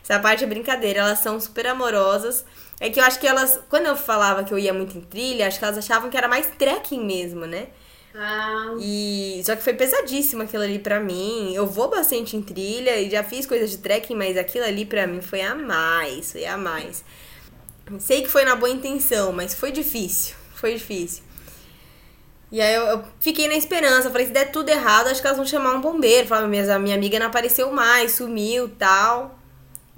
Essa 0.01 0.17
parte 0.19 0.45
é 0.45 0.47
brincadeira, 0.47 1.01
elas 1.01 1.19
são 1.19 1.39
super 1.41 1.67
amorosas. 1.67 2.45
É 2.79 2.89
que 2.89 2.99
eu 2.99 3.03
acho 3.03 3.19
que 3.19 3.27
elas, 3.27 3.59
quando 3.69 3.87
eu 3.87 3.95
falava 3.95 4.43
que 4.43 4.53
eu 4.53 4.59
ia 4.59 4.73
muito 4.73 4.97
em 4.97 5.01
trilha, 5.01 5.47
acho 5.47 5.59
que 5.59 5.65
elas 5.65 5.77
achavam 5.77 6.09
que 6.09 6.17
era 6.17 6.27
mais 6.27 6.47
trekking 6.57 7.03
mesmo, 7.05 7.45
né? 7.45 7.67
Ah, 8.13 8.75
E 8.75 9.41
só 9.45 9.55
que 9.55 9.63
foi 9.63 9.73
pesadíssimo 9.73 10.43
aquilo 10.43 10.63
ali 10.63 10.79
pra 10.79 10.99
mim. 10.99 11.53
Eu 11.53 11.67
vou 11.67 11.89
bastante 11.89 12.35
em 12.37 12.41
trilha 12.41 12.97
e 12.99 13.09
já 13.09 13.23
fiz 13.23 13.45
coisas 13.45 13.69
de 13.71 13.77
trekking, 13.79 14.15
mas 14.15 14.37
aquilo 14.37 14.65
ali 14.65 14.85
pra 14.85 15.05
mim 15.07 15.21
foi 15.21 15.41
a 15.41 15.53
mais, 15.55 16.31
foi 16.31 16.45
a 16.45 16.57
mais. 16.57 17.03
Sei 17.99 18.21
que 18.23 18.29
foi 18.29 18.45
na 18.45 18.55
boa 18.55 18.71
intenção, 18.71 19.31
mas 19.33 19.53
foi 19.53 19.71
difícil, 19.71 20.35
foi 20.55 20.75
difícil. 20.75 21.23
E 22.51 22.59
aí 22.61 22.73
eu, 22.73 22.83
eu 22.83 23.03
fiquei 23.19 23.47
na 23.47 23.55
esperança, 23.55 24.09
falei, 24.09 24.25
se 24.27 24.33
der 24.33 24.51
tudo 24.51 24.69
errado, 24.69 25.07
acho 25.07 25.21
que 25.21 25.27
elas 25.27 25.37
vão 25.37 25.45
chamar 25.45 25.73
um 25.75 25.81
bombeiro. 25.81 26.27
Falei, 26.27 26.47
minha, 26.49 26.79
minha 26.79 26.95
amiga 26.95 27.19
não 27.19 27.27
apareceu 27.27 27.71
mais, 27.71 28.13
sumiu, 28.13 28.69
tal. 28.69 29.38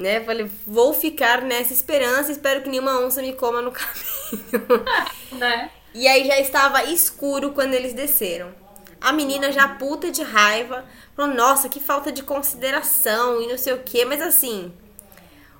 Né? 0.01 0.21
Falei, 0.21 0.49
vou 0.65 0.93
ficar 0.93 1.41
nessa 1.41 1.71
esperança, 1.71 2.31
espero 2.31 2.61
que 2.61 2.69
nenhuma 2.69 2.99
onça 2.99 3.21
me 3.21 3.33
coma 3.33 3.61
no 3.61 3.71
caminho. 3.71 4.85
né? 5.37 5.69
E 5.93 6.07
aí 6.07 6.25
já 6.25 6.39
estava 6.39 6.83
escuro 6.85 7.51
quando 7.51 7.73
eles 7.73 7.93
desceram. 7.93 8.53
A 8.99 9.11
menina 9.11 9.51
já 9.51 9.67
puta 9.67 10.11
de 10.11 10.21
raiva, 10.21 10.85
falou, 11.15 11.33
nossa, 11.33 11.67
que 11.67 11.79
falta 11.79 12.11
de 12.11 12.23
consideração 12.23 13.41
e 13.41 13.47
não 13.47 13.57
sei 13.57 13.73
o 13.73 13.83
quê. 13.83 14.05
Mas 14.05 14.21
assim, 14.21 14.71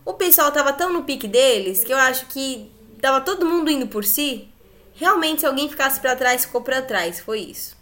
o 0.06 0.14
pessoal 0.14 0.52
tava 0.52 0.74
tão 0.74 0.94
no 0.94 1.04
pique 1.04 1.28
deles 1.28 1.84
que 1.84 1.92
eu 1.92 1.98
acho 1.98 2.28
que 2.28 2.72
tava 3.02 3.22
todo 3.22 3.46
mundo 3.46 3.70
indo 3.70 3.88
por 3.88 4.06
si. 4.06 4.48
Realmente, 4.94 5.42
se 5.42 5.48
alguém 5.48 5.70
ficasse 5.70 6.00
pra 6.00 6.16
trás, 6.16 6.46
ficou 6.46 6.62
pra 6.62 6.82
trás. 6.82 7.20
Foi 7.20 7.40
isso. 7.40 7.76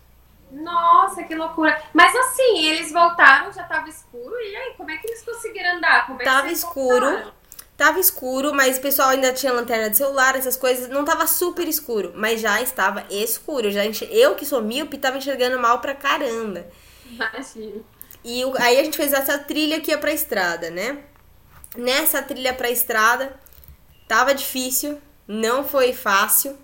Nossa, 0.51 1.23
que 1.23 1.35
loucura. 1.35 1.79
Mas 1.93 2.15
assim, 2.15 2.65
eles 2.65 2.91
voltaram, 2.91 3.51
já 3.53 3.63
tava 3.63 3.87
escuro. 3.89 4.35
E 4.41 4.55
aí, 4.55 4.73
como 4.75 4.89
é 4.89 4.97
que 4.97 5.07
eles 5.07 5.21
conseguiram 5.23 5.77
andar? 5.77 6.07
Como 6.07 6.21
é 6.21 6.25
Tava 6.25 6.49
escuro. 6.51 7.05
voltaram? 7.05 7.39
Tava 7.77 7.99
escuro, 7.99 8.53
mas 8.53 8.77
o 8.77 8.81
pessoal 8.81 9.09
ainda 9.09 9.31
tinha 9.31 9.53
lanterna 9.53 9.89
de 9.89 9.95
celular, 9.95 10.35
essas 10.35 10.57
coisas. 10.57 10.89
Não 10.89 11.05
tava 11.05 11.25
super 11.27 11.65
escuro, 11.67 12.11
mas 12.15 12.41
já 12.41 12.61
estava 12.61 13.05
escuro. 13.09 13.67
Eu 13.67 13.71
Já 13.71 13.85
enxer... 13.85 14.09
Eu 14.11 14.35
que 14.35 14.45
sou 14.45 14.61
míope, 14.61 14.97
tava 14.97 15.17
enxergando 15.17 15.57
mal 15.59 15.79
pra 15.79 15.95
caramba. 15.95 16.65
Imagina. 17.05 17.81
E 18.21 18.43
o- 18.43 18.53
aí 18.59 18.77
a 18.79 18.83
gente 18.83 18.97
fez 18.97 19.13
essa 19.13 19.37
trilha 19.37 19.79
que 19.79 19.91
ia 19.91 19.97
pra 19.97 20.11
estrada, 20.11 20.69
né? 20.69 20.97
Nessa 21.77 22.21
trilha 22.21 22.53
pra 22.53 22.69
estrada, 22.69 23.33
tava 24.09 24.33
difícil, 24.35 24.99
não 25.25 25.63
foi 25.63 25.93
fácil. 25.93 26.57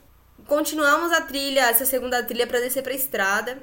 Continuamos 0.48 1.14
a 1.14 1.22
trilha, 1.22 1.62
essa 1.70 1.86
segunda 1.86 2.22
trilha 2.24 2.46
pra 2.46 2.60
descer 2.60 2.84
pra 2.84 2.94
estrada. 2.94 3.58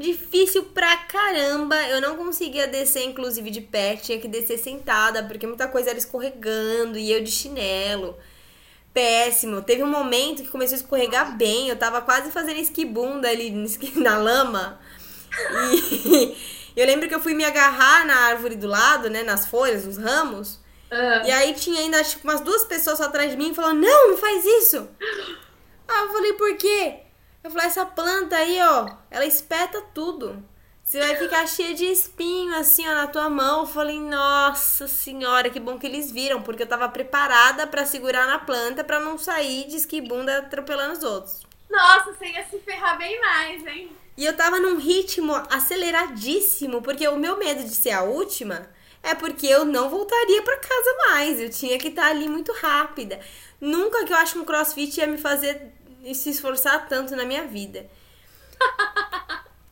Difícil 0.00 0.64
pra 0.64 0.96
caramba, 0.96 1.76
eu 1.88 2.00
não 2.00 2.16
conseguia 2.16 2.66
descer, 2.66 3.04
inclusive, 3.04 3.50
de 3.50 3.60
pé, 3.60 3.96
tinha 3.96 4.18
que 4.18 4.26
descer 4.28 4.58
sentada, 4.58 5.24
porque 5.24 5.46
muita 5.46 5.68
coisa 5.68 5.90
era 5.90 5.98
escorregando 5.98 6.96
e 6.98 7.12
eu 7.12 7.22
de 7.22 7.30
chinelo. 7.30 8.16
Péssimo. 8.94 9.62
Teve 9.62 9.82
um 9.84 9.88
momento 9.90 10.42
que 10.42 10.48
começou 10.48 10.76
a 10.76 10.80
escorregar 10.80 11.36
bem, 11.36 11.68
eu 11.68 11.76
tava 11.76 12.00
quase 12.02 12.30
fazendo 12.32 12.58
esquibunda 12.60 13.28
ali 13.28 13.50
na 13.96 14.18
lama. 14.18 14.80
E 15.50 16.36
eu 16.76 16.86
lembro 16.86 17.08
que 17.08 17.14
eu 17.14 17.20
fui 17.20 17.34
me 17.34 17.44
agarrar 17.44 18.06
na 18.06 18.16
árvore 18.28 18.56
do 18.56 18.66
lado, 18.66 19.10
né, 19.10 19.22
nas 19.22 19.46
folhas, 19.46 19.84
nos 19.86 19.98
ramos. 19.98 20.60
Ah, 20.90 21.22
E 21.24 21.30
aí 21.30 21.54
tinha 21.54 21.80
ainda 21.80 22.02
tipo, 22.04 22.24
umas 22.28 22.40
duas 22.40 22.64
pessoas 22.64 23.00
atrás 23.00 23.30
de 23.30 23.36
mim 23.36 23.54
falando: 23.54 23.80
Não, 23.80 24.10
não 24.10 24.16
faz 24.18 24.44
isso. 24.44 24.88
Ah, 25.88 26.02
eu 26.04 26.12
falei: 26.12 26.32
Por 26.34 26.56
quê? 26.56 27.00
Eu 27.42 27.50
falei: 27.50 27.66
Essa 27.66 27.86
planta 27.86 28.36
aí, 28.36 28.60
ó, 28.62 28.88
ela 29.10 29.24
espeta 29.24 29.80
tudo. 29.94 30.42
Você 30.82 30.98
vai 30.98 31.14
ficar 31.14 31.46
cheia 31.46 31.72
de 31.72 31.84
espinho 31.84 32.52
assim, 32.56 32.88
ó, 32.88 32.94
na 32.94 33.06
tua 33.06 33.30
mão. 33.30 33.60
Eu 33.60 33.66
falei: 33.66 34.00
Nossa 34.00 34.88
senhora, 34.88 35.50
que 35.50 35.60
bom 35.60 35.78
que 35.78 35.86
eles 35.86 36.10
viram, 36.10 36.42
porque 36.42 36.62
eu 36.62 36.68
tava 36.68 36.88
preparada 36.88 37.66
pra 37.66 37.86
segurar 37.86 38.26
na 38.26 38.38
planta 38.38 38.82
pra 38.84 39.00
não 39.00 39.16
sair 39.16 39.66
de 39.68 39.76
esquibunda 39.76 40.38
atropelando 40.38 40.98
os 40.98 41.04
outros. 41.04 41.42
Nossa, 41.70 42.12
você 42.12 42.26
ia 42.26 42.44
se 42.48 42.58
ferrar 42.58 42.98
bem 42.98 43.20
mais, 43.20 43.66
hein? 43.66 43.92
E 44.16 44.26
eu 44.26 44.36
tava 44.36 44.58
num 44.58 44.76
ritmo 44.76 45.34
aceleradíssimo, 45.48 46.82
porque 46.82 47.06
o 47.06 47.16
meu 47.16 47.38
medo 47.38 47.62
de 47.62 47.74
ser 47.74 47.92
a 47.92 48.02
última 48.02 48.68
é 49.02 49.14
porque 49.14 49.46
eu 49.46 49.64
não 49.64 49.88
voltaria 49.88 50.42
pra 50.42 50.58
casa 50.58 50.96
mais. 51.08 51.40
Eu 51.40 51.48
tinha 51.48 51.78
que 51.78 51.88
estar 51.88 52.06
ali 52.06 52.28
muito 52.28 52.52
rápida. 52.52 53.20
Nunca 53.60 54.04
que 54.04 54.12
eu 54.12 54.16
acho 54.16 54.34
que 54.34 54.38
um 54.40 54.44
crossfit 54.44 54.98
ia 54.98 55.06
me 55.06 55.16
fazer 55.16 55.72
se 56.14 56.30
esforçar 56.30 56.88
tanto 56.88 57.14
na 57.16 57.24
minha 57.24 57.46
vida. 57.46 57.86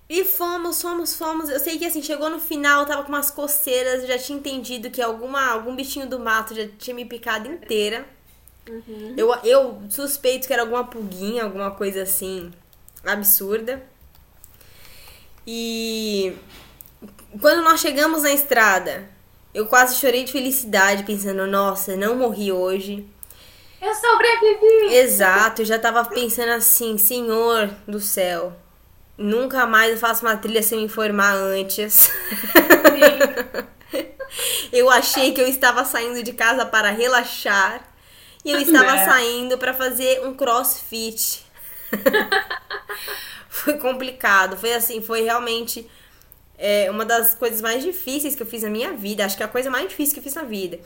E 0.09 0.25
fomos, 0.25 0.81
fomos, 0.81 1.15
fomos. 1.17 1.51
Eu 1.51 1.61
sei 1.61 1.79
que 1.79 1.85
assim, 1.85 2.03
chegou 2.03 2.31
no 2.31 2.41
final, 2.41 2.81
eu 2.81 2.87
tava 2.87 3.03
com 3.03 3.11
umas 3.11 3.31
coceiras, 3.31 4.03
eu 4.03 4.09
já 4.09 4.19
tinha 4.19 4.39
entendido 4.39 4.91
que 4.91 5.03
alguma, 5.03 5.51
algum 5.51 5.77
bichinho 5.77 6.09
do 6.09 6.19
mato 6.19 6.55
já 6.55 6.67
tinha 6.79 6.97
me 6.97 7.05
picado 7.05 7.47
inteira. 7.47 8.07
Eu, 9.17 9.35
eu 9.45 9.83
suspeito 9.91 10.47
que 10.47 10.53
era 10.53 10.63
alguma 10.63 10.85
pulguinha, 10.85 11.45
alguma 11.45 11.71
coisa 11.73 12.03
assim 12.03 12.51
absurda. 13.05 13.83
E 15.47 16.35
quando 17.41 17.63
nós 17.63 17.81
chegamos 17.81 18.23
na 18.23 18.33
estrada, 18.33 19.09
eu 19.55 19.67
quase 19.67 19.97
chorei 19.97 20.25
de 20.25 20.33
felicidade, 20.33 21.05
pensando, 21.05 21.47
nossa, 21.47 21.97
não 21.97 22.17
morri 22.17 22.53
hoje. 22.53 23.07
Eu 23.81 23.95
sobrevivi! 23.95 24.95
Exato, 24.97 25.63
eu 25.63 25.67
já 25.67 25.79
tava 25.79 26.05
pensando 26.05 26.51
assim, 26.53 26.99
Senhor 26.99 27.69
do 27.87 28.01
céu, 28.01 28.53
nunca 29.17 29.67
mais 29.67 29.93
eu 29.93 29.97
faço 29.99 30.25
uma 30.27 30.37
trilha 30.37 30.63
sem 30.63 30.79
me 30.79 30.85
informar 30.85 31.33
antes. 31.35 32.11
eu 34.73 34.91
achei 34.91 35.33
que 35.33 35.41
eu 35.41 35.47
estava 35.49 35.85
saindo 35.85 36.23
de 36.23 36.33
casa 36.33 36.67
para 36.67 36.91
relaxar 36.91 37.83
e 38.45 38.51
eu 38.51 38.61
estava 38.61 38.97
É. 38.97 39.05
saindo 39.05 39.57
para 39.59 39.73
fazer 39.75 40.27
um 40.27 40.35
crossfit. 40.35 41.45
foi 43.49 43.75
complicado, 43.79 44.57
foi 44.57 44.73
assim, 44.75 45.01
foi 45.01 45.23
realmente 45.23 45.89
é, 46.59 46.91
uma 46.91 47.05
das 47.05 47.35
coisas 47.35 47.61
mais 47.61 47.83
difíceis 47.83 48.35
que 48.35 48.43
eu 48.43 48.47
fiz 48.47 48.63
na 48.63 48.71
minha 48.71 48.93
vida. 48.93 49.25
Acho 49.25 49.37
que 49.37 49.43
é 49.43 49.47
a 49.47 49.49
coisa 49.49 49.71
mais 49.71 49.89
difícil 49.89 50.15
que 50.15 50.21
eu 50.21 50.25
fiz 50.25 50.35
na 50.35 50.43
vida. 50.43 50.79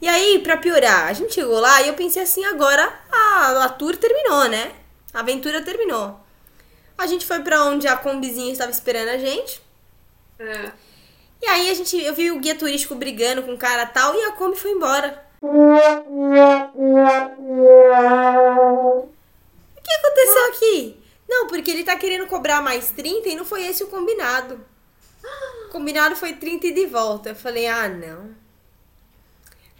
E 0.00 0.08
aí, 0.08 0.38
pra 0.40 0.56
piorar, 0.56 1.06
a 1.08 1.12
gente 1.12 1.34
chegou 1.34 1.58
lá 1.58 1.82
e 1.82 1.88
eu 1.88 1.94
pensei 1.94 2.22
assim, 2.22 2.44
agora 2.44 2.92
a, 3.10 3.64
a 3.64 3.68
tour 3.68 3.96
terminou, 3.96 4.48
né? 4.48 4.72
A 5.12 5.20
aventura 5.20 5.60
terminou. 5.62 6.18
A 6.96 7.06
gente 7.06 7.26
foi 7.26 7.40
pra 7.40 7.64
onde 7.64 7.86
a 7.88 7.96
combizinha 7.96 8.52
estava 8.52 8.70
esperando 8.70 9.08
a 9.08 9.18
gente. 9.18 9.60
Ah, 10.40 10.72
E 11.42 11.46
aí 11.46 11.70
a 11.70 11.74
gente, 11.74 11.96
eu 12.02 12.14
vi 12.14 12.30
o 12.30 12.38
guia 12.40 12.54
turístico 12.56 12.94
brigando 12.94 13.42
com 13.42 13.54
o 13.54 13.58
cara 13.58 13.86
tal 13.86 14.14
e 14.14 14.22
a 14.24 14.32
Kombi 14.32 14.56
foi 14.56 14.72
embora. 14.72 15.24
O 19.76 19.80
que 19.82 19.92
aconteceu 19.92 20.44
aqui? 20.48 21.00
Não, 21.28 21.46
porque 21.46 21.70
ele 21.70 21.84
tá 21.84 21.96
querendo 21.96 22.26
cobrar 22.26 22.60
mais 22.62 22.90
30 22.90 23.28
e 23.28 23.36
não 23.36 23.44
foi 23.44 23.66
esse 23.66 23.82
o 23.84 23.88
combinado. 23.88 24.60
O 25.68 25.70
combinado 25.70 26.16
foi 26.16 26.32
30 26.32 26.68
e 26.68 26.72
de 26.72 26.86
volta. 26.86 27.28
Eu 27.28 27.34
falei, 27.36 27.66
ah, 27.66 27.88
não. 27.88 28.30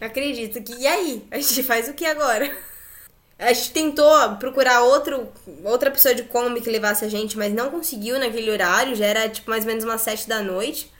Acredito 0.00 0.62
que. 0.62 0.72
E 0.74 0.86
aí? 0.86 1.26
A 1.30 1.36
gente 1.36 1.62
faz 1.62 1.88
o 1.88 1.94
que 1.94 2.06
agora? 2.06 2.56
A 3.38 3.52
gente 3.52 3.70
tentou 3.70 4.36
procurar 4.36 4.82
outro, 4.82 5.28
outra 5.62 5.92
pessoa 5.92 6.12
de 6.12 6.24
Kombi 6.24 6.60
que 6.60 6.68
levasse 6.68 7.04
a 7.04 7.08
gente, 7.08 7.38
mas 7.38 7.52
não 7.52 7.70
conseguiu 7.70 8.18
naquele 8.18 8.50
horário. 8.50 8.96
Já 8.96 9.06
era 9.06 9.28
tipo 9.28 9.48
mais 9.48 9.64
ou 9.64 9.68
menos 9.68 9.84
umas 9.84 10.00
7 10.00 10.28
da 10.28 10.42
noite. 10.42 10.92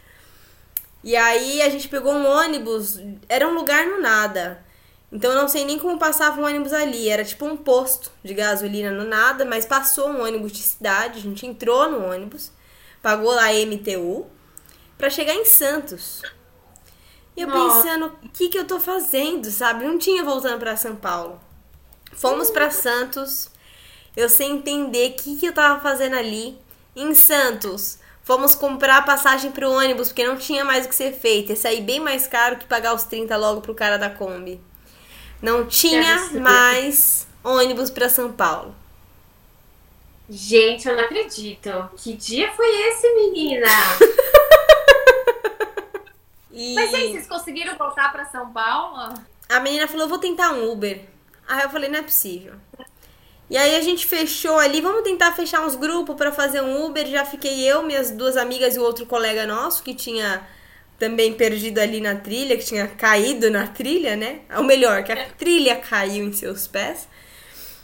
E 1.03 1.17
aí 1.17 1.63
a 1.63 1.69
gente 1.69 1.89
pegou 1.89 2.13
um 2.13 2.27
ônibus. 2.27 3.01
Era 3.29 3.47
um 3.49 3.55
lugar 3.55 3.87
no 3.87 4.01
nada. 4.01 4.65
Então 5.11 5.35
não 5.35 5.49
sei 5.49 5.65
nem 5.65 5.79
como 5.79 5.99
passava 5.99 6.41
um 6.41 6.45
ônibus 6.45 6.73
ali. 6.73 7.09
Era 7.09 7.25
tipo 7.25 7.45
um 7.45 7.57
posto 7.57 8.13
de 8.23 8.35
gasolina 8.35 8.91
no 8.93 9.05
nada, 9.05 9.45
mas 9.45 9.67
passou 9.67 10.09
um 10.09 10.23
ônibus 10.23 10.53
de 10.53 10.59
cidade. 10.59 11.19
A 11.19 11.23
gente 11.23 11.47
entrou 11.47 11.91
no 11.91 12.07
ônibus, 12.07 12.53
pagou 13.03 13.33
lá 13.33 13.47
a 13.47 13.53
MTU, 13.53 14.27
para 14.97 15.11
chegar 15.11 15.35
em 15.35 15.45
Santos. 15.45 16.23
E 17.39 17.43
eu 17.43 17.47
Nossa. 17.47 17.83
pensando, 17.83 18.07
o 18.25 18.29
que, 18.31 18.49
que 18.49 18.59
eu 18.59 18.67
tô 18.67 18.81
fazendo, 18.81 19.49
sabe? 19.49 19.85
Não 19.85 19.97
tinha 19.97 20.25
voltando 20.25 20.59
para 20.59 20.77
São 20.77 20.97
Paulo. 20.97 21.41
Fomos 22.15 22.51
para 22.51 22.69
Santos. 22.73 23.49
Eu 24.17 24.29
sem 24.29 24.55
entender 24.55 25.11
o 25.11 25.15
que, 25.15 25.37
que 25.37 25.47
eu 25.47 25.53
tava 25.53 25.81
fazendo 25.81 26.17
ali. 26.17 26.59
Em 26.97 27.15
Santos, 27.15 28.01
fomos 28.25 28.57
comprar 28.57 29.05
passagem 29.05 29.53
pro 29.53 29.71
ônibus, 29.71 30.09
porque 30.09 30.27
não 30.27 30.37
tinha 30.37 30.65
mais 30.65 30.85
o 30.85 30.89
que 30.89 30.97
ser 30.97 31.13
feito. 31.13 31.51
Ia 31.51 31.57
sair 31.57 31.81
bem 31.81 32.01
mais 32.01 32.27
caro 32.27 32.57
que 32.57 32.67
pagar 32.67 32.93
os 32.93 33.05
30 33.05 33.37
logo 33.37 33.61
pro 33.61 33.73
cara 33.73 33.97
da 33.97 34.11
Kombi. 34.11 34.61
Não 35.41 35.65
tinha 35.65 36.31
mais 36.41 37.25
ônibus 37.45 37.89
para 37.89 38.09
São 38.09 38.33
Paulo. 38.33 38.75
Gente, 40.29 40.89
eu 40.89 40.97
não 40.97 41.05
acredito. 41.05 41.71
Que 41.97 42.15
dia 42.15 42.51
foi 42.53 42.67
esse, 42.89 43.15
menina? 43.15 43.69
E 46.61 46.75
Mas 46.75 46.93
aí, 46.93 47.13
vocês 47.13 47.29
conseguiram 47.29 47.79
voltar 47.79 48.11
pra 48.11 48.25
São 48.25 48.53
Paulo? 48.53 49.15
a 49.49 49.61
menina 49.61 49.87
falou: 49.87 50.03
"Eu 50.03 50.09
vou 50.09 50.19
tentar 50.19 50.51
um 50.51 50.73
Uber". 50.73 51.05
Aí 51.47 51.63
eu 51.63 51.71
falei: 51.71 51.89
"Não 51.89 52.01
é 52.01 52.03
possível". 52.03 52.55
E 53.49 53.57
aí 53.57 53.77
a 53.77 53.81
gente 53.81 54.05
fechou 54.05 54.59
ali, 54.59 54.81
vamos 54.81 55.05
tentar 55.05 55.33
fechar 55.33 55.65
uns 55.65 55.77
grupos 55.77 56.17
para 56.17 56.33
fazer 56.33 56.61
um 56.61 56.85
Uber. 56.85 57.07
Já 57.07 57.25
fiquei 57.25 57.61
eu, 57.65 57.85
minhas 57.85 58.11
duas 58.11 58.37
amigas 58.37 58.75
e 58.75 58.81
o 58.81 58.83
outro 58.83 59.07
colega 59.07 59.47
nosso 59.47 59.85
que 59.85 59.95
tinha 59.95 60.45
também 60.99 61.33
perdido 61.33 61.79
ali 61.79 62.01
na 62.01 62.17
trilha, 62.17 62.59
que 62.59 62.65
tinha 62.65 62.89
caído 62.89 63.49
na 63.51 63.69
trilha, 63.69 64.17
né? 64.17 64.41
Ou 64.57 64.65
melhor, 64.65 65.05
que 65.05 65.13
a 65.13 65.31
trilha 65.31 65.77
caiu 65.77 66.27
em 66.27 66.33
seus 66.33 66.67
pés. 66.67 67.09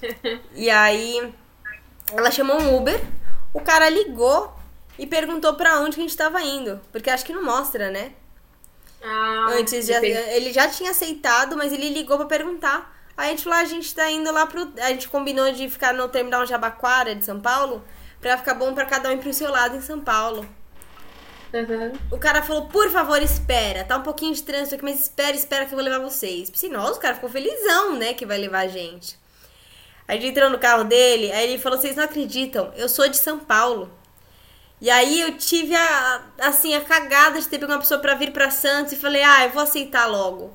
E 0.54 0.68
aí 0.68 1.32
ela 2.12 2.30
chamou 2.30 2.60
um 2.60 2.76
Uber, 2.76 3.00
o 3.54 3.60
cara 3.60 3.88
ligou 3.88 4.52
e 4.98 5.06
perguntou 5.06 5.54
pra 5.54 5.80
onde 5.80 5.94
que 5.94 6.00
a 6.00 6.04
gente 6.04 6.16
tava 6.16 6.42
indo, 6.42 6.80
porque 6.92 7.08
acho 7.08 7.24
que 7.24 7.32
não 7.32 7.42
mostra, 7.42 7.90
né? 7.90 8.12
Ah, 9.04 9.48
Antes 9.50 9.86
depende. 9.86 10.16
ele 10.30 10.52
já 10.52 10.66
tinha 10.68 10.90
aceitado, 10.90 11.56
mas 11.56 11.72
ele 11.72 11.90
ligou 11.90 12.16
pra 12.16 12.26
perguntar. 12.26 12.92
Aí 13.16 13.28
a 13.28 13.30
gente 13.30 13.44
falou, 13.44 13.58
"Ah, 13.58 13.62
a 13.62 13.66
gente 13.66 13.94
tá 13.94 14.10
indo 14.10 14.32
lá 14.32 14.46
pro. 14.46 14.72
A 14.80 14.88
gente 14.88 15.08
combinou 15.08 15.52
de 15.52 15.68
ficar 15.68 15.92
no 15.92 16.08
terminal 16.08 16.46
Jabaquara 16.46 17.14
de 17.14 17.24
São 17.24 17.38
Paulo 17.40 17.84
pra 18.20 18.38
ficar 18.38 18.54
bom 18.54 18.72
pra 18.74 18.86
cada 18.86 19.10
um 19.10 19.12
ir 19.12 19.18
pro 19.18 19.32
seu 19.34 19.50
lado 19.50 19.76
em 19.76 19.80
São 19.82 20.00
Paulo. 20.00 20.46
Uhum. 21.52 21.92
O 22.10 22.18
cara 22.18 22.42
falou, 22.42 22.66
por 22.66 22.90
favor, 22.90 23.22
espera. 23.22 23.84
Tá 23.84 23.96
um 23.96 24.02
pouquinho 24.02 24.34
de 24.34 24.42
trânsito 24.42 24.74
aqui, 24.74 24.82
mas 24.84 25.00
espera, 25.02 25.36
espera 25.36 25.66
que 25.66 25.72
eu 25.72 25.76
vou 25.76 25.84
levar 25.84 26.00
vocês. 26.00 26.50
Se 26.52 26.68
nossa, 26.68 26.94
o 26.98 27.00
cara 27.00 27.14
ficou 27.14 27.30
felizão, 27.30 27.94
né, 27.96 28.12
que 28.14 28.26
vai 28.26 28.38
levar 28.38 28.60
a 28.60 28.66
gente. 28.66 29.16
Aí 30.08 30.18
a 30.18 30.20
gente 30.20 30.32
entrou 30.32 30.50
no 30.50 30.58
carro 30.58 30.82
dele, 30.82 31.30
aí 31.30 31.44
ele 31.52 31.62
falou, 31.62 31.78
vocês 31.78 31.94
não 31.94 32.04
acreditam, 32.04 32.72
eu 32.76 32.88
sou 32.88 33.08
de 33.08 33.16
São 33.16 33.38
Paulo. 33.38 33.88
E 34.84 34.90
aí 34.90 35.18
eu 35.18 35.38
tive 35.38 35.74
a, 35.74 36.22
assim, 36.40 36.74
a 36.74 36.80
cagada 36.82 37.40
de 37.40 37.48
ter 37.48 37.58
pego 37.58 37.72
uma 37.72 37.78
pessoa 37.78 37.98
pra 37.98 38.16
vir 38.16 38.34
pra 38.34 38.50
Santos 38.50 38.92
e 38.92 38.96
falei, 38.96 39.22
ah, 39.22 39.46
eu 39.46 39.50
vou 39.50 39.62
aceitar 39.62 40.04
logo. 40.04 40.54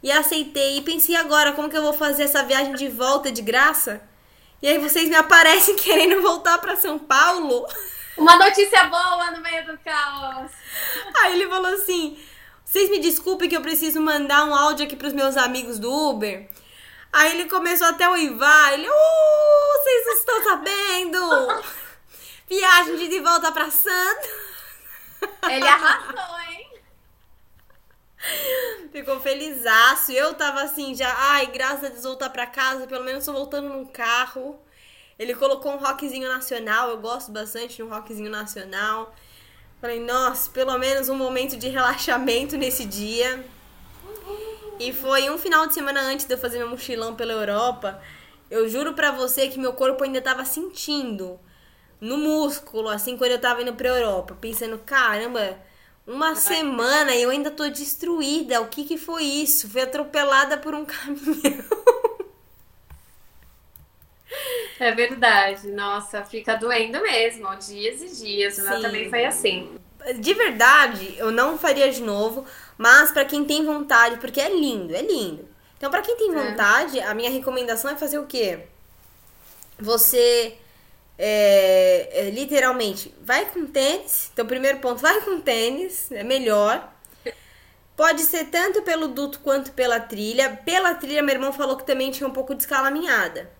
E 0.00 0.12
aceitei 0.12 0.76
e 0.76 0.82
pensei 0.82 1.16
agora, 1.16 1.50
como 1.50 1.68
que 1.68 1.76
eu 1.76 1.82
vou 1.82 1.92
fazer 1.92 2.22
essa 2.22 2.44
viagem 2.44 2.72
de 2.76 2.86
volta 2.86 3.32
de 3.32 3.42
graça? 3.42 4.00
E 4.62 4.68
aí 4.68 4.78
vocês 4.78 5.08
me 5.08 5.16
aparecem 5.16 5.74
querendo 5.82 6.22
voltar 6.22 6.58
pra 6.58 6.76
São 6.76 7.00
Paulo. 7.00 7.66
Uma 8.16 8.36
notícia 8.36 8.84
boa 8.84 9.32
no 9.32 9.42
meio 9.42 9.66
do 9.66 9.76
caos. 9.78 10.52
Aí 11.22 11.32
ele 11.32 11.48
falou 11.48 11.74
assim: 11.74 12.16
vocês 12.64 12.88
me 12.88 13.00
desculpem 13.00 13.48
que 13.48 13.56
eu 13.56 13.60
preciso 13.60 14.00
mandar 14.00 14.44
um 14.44 14.54
áudio 14.54 14.86
aqui 14.86 14.94
pros 14.94 15.12
meus 15.12 15.36
amigos 15.36 15.80
do 15.80 15.92
Uber. 15.92 16.48
Aí 17.12 17.32
ele 17.32 17.50
começou 17.50 17.88
até 17.88 18.04
a 18.04 18.12
uivar. 18.12 18.72
Ele, 18.74 18.88
uh, 18.88 19.82
vocês 19.82 20.06
não 20.06 20.14
estão 20.14 20.44
sabendo? 20.44 21.74
Viagem 22.48 22.96
de, 22.96 23.08
de 23.08 23.20
volta 23.20 23.50
pra 23.52 23.70
Santos. 23.70 24.30
Ele 25.50 25.66
arrasou, 25.66 26.40
hein? 26.50 26.70
Ficou 28.92 29.18
felizaço. 29.20 30.12
Eu 30.12 30.34
tava 30.34 30.62
assim, 30.62 30.94
já, 30.94 31.12
ai, 31.16 31.46
graças 31.46 31.84
a 31.84 31.88
Deus 31.88 32.04
voltar 32.04 32.30
pra 32.30 32.46
casa. 32.46 32.86
Pelo 32.86 33.04
menos 33.04 33.24
tô 33.24 33.32
voltando 33.32 33.68
num 33.68 33.86
carro. 33.86 34.58
Ele 35.18 35.34
colocou 35.34 35.72
um 35.72 35.78
rockzinho 35.78 36.28
nacional. 36.28 36.90
Eu 36.90 36.98
gosto 36.98 37.32
bastante 37.32 37.76
de 37.76 37.82
um 37.82 37.88
rockzinho 37.88 38.30
nacional. 38.30 39.14
Falei, 39.80 40.00
nossa, 40.00 40.50
pelo 40.50 40.76
menos 40.78 41.08
um 41.08 41.16
momento 41.16 41.56
de 41.56 41.68
relaxamento 41.68 42.56
nesse 42.56 42.84
dia. 42.84 43.44
E 44.78 44.92
foi 44.92 45.30
um 45.30 45.38
final 45.38 45.66
de 45.66 45.74
semana 45.74 46.00
antes 46.00 46.26
de 46.26 46.34
eu 46.34 46.38
fazer 46.38 46.58
meu 46.58 46.68
mochilão 46.68 47.14
pela 47.14 47.32
Europa. 47.32 48.02
Eu 48.50 48.68
juro 48.68 48.92
pra 48.92 49.10
você 49.10 49.48
que 49.48 49.58
meu 49.58 49.72
corpo 49.72 50.04
ainda 50.04 50.20
tava 50.20 50.44
sentindo 50.44 51.40
no 52.00 52.16
músculo, 52.18 52.88
assim, 52.88 53.16
quando 53.16 53.32
eu 53.32 53.40
tava 53.40 53.62
indo 53.62 53.74
pra 53.74 53.88
Europa. 53.88 54.36
Pensando, 54.40 54.78
caramba, 54.78 55.58
uma 56.06 56.34
semana 56.34 57.14
e 57.14 57.22
eu 57.22 57.30
ainda 57.30 57.50
tô 57.50 57.68
destruída. 57.68 58.60
O 58.60 58.68
que 58.68 58.84
que 58.84 58.98
foi 58.98 59.24
isso? 59.24 59.68
Fui 59.68 59.80
atropelada 59.82 60.58
por 60.58 60.74
um 60.74 60.84
caminhão. 60.86 61.64
É 64.78 64.90
verdade. 64.92 65.68
Nossa, 65.68 66.24
fica 66.24 66.56
doendo 66.56 67.00
mesmo. 67.00 67.46
Dias 67.56 68.02
e 68.02 68.24
dias. 68.24 68.58
O 68.58 68.68
meu 68.68 68.80
também 68.82 69.08
foi 69.08 69.24
assim. 69.24 69.78
De 70.18 70.34
verdade, 70.34 71.14
eu 71.16 71.30
não 71.30 71.56
faria 71.56 71.90
de 71.90 72.02
novo, 72.02 72.44
mas 72.76 73.10
pra 73.10 73.24
quem 73.24 73.44
tem 73.44 73.64
vontade, 73.64 74.18
porque 74.18 74.40
é 74.40 74.50
lindo, 74.54 74.94
é 74.94 75.00
lindo. 75.00 75.48
Então, 75.78 75.90
pra 75.90 76.02
quem 76.02 76.16
tem 76.16 76.30
É. 76.30 76.34
vontade, 76.34 77.00
a 77.00 77.14
minha 77.14 77.30
recomendação 77.30 77.90
é 77.90 77.96
fazer 77.96 78.18
o 78.18 78.26
quê? 78.26 78.60
Você 79.78 80.56
é, 81.18 82.26
é, 82.26 82.30
literalmente 82.30 83.14
vai 83.22 83.46
com 83.46 83.66
tênis. 83.66 84.30
Então, 84.32 84.46
primeiro 84.46 84.78
ponto, 84.78 85.00
vai 85.00 85.20
com 85.22 85.40
tênis, 85.40 86.10
é 86.10 86.22
melhor. 86.22 86.92
Pode 87.96 88.22
ser 88.22 88.46
tanto 88.46 88.82
pelo 88.82 89.08
duto 89.08 89.38
quanto 89.40 89.72
pela 89.72 90.00
trilha. 90.00 90.60
Pela 90.64 90.94
trilha, 90.94 91.22
meu 91.22 91.34
irmão 91.34 91.52
falou 91.52 91.76
que 91.76 91.86
também 91.86 92.10
tinha 92.10 92.28
um 92.28 92.32
pouco 92.32 92.54
de 92.54 92.62
escalaminhada. 92.62 93.50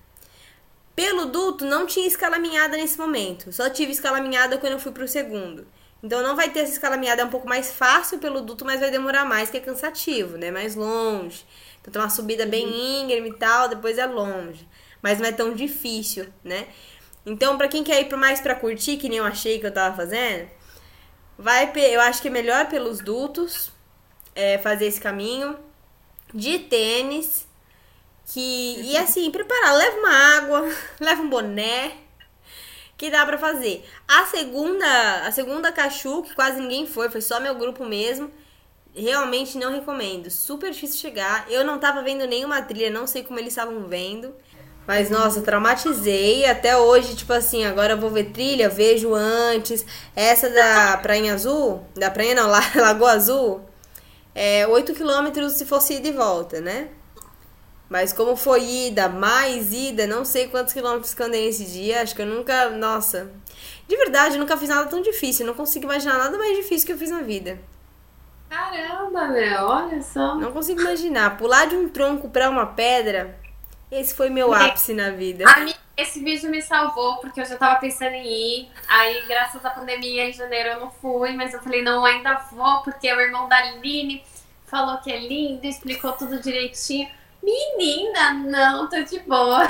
Pelo 0.97 1.27
duto, 1.27 1.65
não 1.65 1.87
tinha 1.87 2.07
escalaminhada 2.07 2.77
nesse 2.77 2.99
momento. 2.99 3.53
Só 3.53 3.71
tive 3.71 3.93
escalaminhada 3.93 4.59
quando 4.59 4.73
eu 4.73 4.79
fui 4.79 4.93
pro 4.93 5.07
segundo. 5.07 5.67
Então 6.05 6.23
não 6.23 6.37
vai 6.37 6.51
ter 6.51 6.61
essa 6.61 6.73
escalaminhada, 6.73 7.23
é 7.23 7.25
um 7.25 7.31
pouco 7.31 7.49
mais 7.49 7.73
fácil 7.73 8.19
pelo 8.19 8.43
duto, 8.43 8.63
mas 8.63 8.81
vai 8.81 8.91
demorar 8.91 9.25
mais, 9.25 9.49
que 9.49 9.57
é 9.57 9.61
cansativo, 9.61 10.37
né? 10.37 10.51
Mais 10.51 10.75
longe. 10.75 11.47
Então 11.81 11.91
tem 11.91 12.03
uma 12.03 12.11
subida 12.11 12.45
bem 12.45 13.03
íngreme 13.03 13.31
e 13.31 13.35
tal, 13.35 13.69
depois 13.69 13.97
é 13.97 14.05
longe. 14.05 14.69
Mas 15.01 15.19
não 15.19 15.27
é 15.27 15.33
tão 15.33 15.55
difícil, 15.55 16.27
né? 16.45 16.67
Então, 17.27 17.57
pra 17.57 17.69
quem 17.69 17.83
quer 17.83 18.01
ir 18.01 18.09
pro 18.09 18.19
mais 18.19 18.41
pra 18.41 18.55
curtir, 18.55 18.97
que 18.97 19.09
nem 19.09 19.19
eu 19.19 19.25
achei 19.25 19.59
que 19.59 19.67
eu 19.67 19.73
tava 19.73 19.97
fazendo, 19.97 20.49
vai, 21.39 21.73
eu 21.75 22.01
acho 22.01 22.21
que 22.21 22.29
é 22.29 22.31
melhor 22.31 22.69
pelos 22.69 23.01
dutos 23.01 23.73
é, 24.35 24.59
fazer 24.59 24.87
esse 24.87 25.01
caminho 25.01 25.57
de 26.33 26.59
tênis. 26.59 27.47
Que, 28.27 28.81
e 28.81 28.97
assim, 28.99 29.31
preparar, 29.31 29.77
leva 29.77 29.99
uma 29.99 30.37
água, 30.37 30.77
leva 31.01 31.23
um 31.23 31.31
boné, 31.31 31.93
que 32.97 33.11
dá 33.11 33.25
pra 33.25 33.39
fazer. 33.39 33.89
A 34.07 34.25
segunda, 34.27 35.27
a 35.27 35.33
segunda 35.33 35.73
cachu, 35.73 36.23
que 36.23 36.35
quase 36.35 36.61
ninguém 36.61 36.87
foi, 36.87 37.09
foi 37.09 37.21
só 37.21 37.41
meu 37.41 37.55
grupo 37.55 37.85
mesmo. 37.85 38.31
Realmente 38.95 39.59
não 39.59 39.73
recomendo. 39.73 40.31
Super 40.31 40.71
difícil 40.71 41.01
chegar. 41.01 41.51
Eu 41.51 41.65
não 41.65 41.81
tava 41.81 42.03
vendo 42.03 42.27
nenhuma 42.27 42.63
trilha, 42.63 42.91
não 42.91 43.09
sei 43.09 43.25
como 43.25 43.41
eles 43.41 43.53
estavam 43.53 43.89
vendo. 43.89 44.33
Mas 44.87 45.11
nossa, 45.11 45.41
traumatizei. 45.41 46.47
Até 46.47 46.77
hoje, 46.77 47.17
tipo 47.17 47.33
assim, 47.33 47.65
agora 47.65 47.95
eu 47.95 48.01
vou 48.01 48.11
ver 48.11 48.31
trilha, 48.31 48.69
vejo 48.69 49.15
antes. 49.15 49.85
Essa 50.15 50.51
da 50.51 50.99
Prainha 50.99 51.35
Azul, 51.35 51.85
da 51.95 52.11
Prainha 52.11 52.35
não, 52.35 52.49
lá, 52.51 52.61
Lagoa 52.75 53.13
Azul, 53.13 53.63
é 54.35 54.67
8 54.67 54.95
quilômetros 54.95 55.53
se 55.53 55.65
fosse 55.65 55.95
ida 55.95 56.09
e 56.09 56.13
volta, 56.13 56.61
né? 56.61 56.89
Mas 57.89 58.13
como 58.13 58.35
foi 58.35 58.65
ida, 58.65 59.09
mais 59.09 59.73
ida, 59.73 60.07
não 60.07 60.25
sei 60.25 60.49
quantos 60.49 60.73
quilômetros 60.73 61.15
que 61.15 61.23
eu 61.23 61.27
andei 61.27 61.47
nesse 61.47 61.65
dia. 61.67 62.03
Acho 62.03 62.15
que 62.15 62.23
eu 62.23 62.27
nunca. 62.27 62.71
Nossa. 62.71 63.31
De 63.87 63.97
verdade, 63.97 64.35
eu 64.35 64.41
nunca 64.41 64.57
fiz 64.57 64.69
nada 64.69 64.87
tão 64.89 65.03
difícil. 65.03 65.47
Não 65.47 65.55
consigo 65.55 65.85
imaginar 65.85 66.19
nada 66.19 66.37
mais 66.37 66.57
difícil 66.57 66.87
que 66.87 66.93
eu 66.93 66.99
fiz 66.99 67.11
na 67.11 67.21
vida. 67.21 67.59
Caramba, 68.49 69.29
meu, 69.29 69.65
olha 69.65 70.03
só. 70.03 70.35
Não 70.37 70.51
consigo 70.51 70.81
imaginar. 70.81 71.37
Pular 71.37 71.67
de 71.67 71.77
um 71.77 71.89
tronco 71.89 72.29
pra 72.31 72.49
uma 72.49 72.67
pedra. 72.67 73.39
Esse 73.95 74.13
foi 74.13 74.29
meu 74.29 74.53
ápice 74.53 74.93
na 74.93 75.11
vida. 75.11 75.49
Amiga, 75.49 75.79
esse 75.97 76.19
vídeo 76.19 76.51
me 76.51 76.61
salvou, 76.61 77.19
porque 77.19 77.41
eu 77.41 77.45
já 77.45 77.57
tava 77.57 77.79
pensando 77.79 78.15
em 78.15 78.27
ir. 78.27 78.69
Aí, 78.89 79.23
graças 79.29 79.65
à 79.65 79.71
pandemia, 79.71 80.29
em 80.29 80.33
janeiro 80.33 80.71
eu 80.71 80.81
não 80.81 80.91
fui, 80.91 81.33
mas 81.33 81.55
eu 81.55 81.63
falei, 81.63 81.81
não, 81.81 82.05
ainda 82.05 82.35
vou, 82.51 82.83
porque 82.83 83.13
o 83.13 83.21
irmão 83.21 83.49
da 83.49 83.57
Aline 83.57 84.25
falou 84.67 84.99
que 84.99 85.13
é 85.13 85.21
lindo, 85.21 85.65
explicou 85.65 86.11
tudo 86.13 86.41
direitinho. 86.41 87.09
Menina, 87.41 88.33
não, 88.33 88.89
tô 88.89 89.01
de 89.03 89.21
boa. 89.21 89.69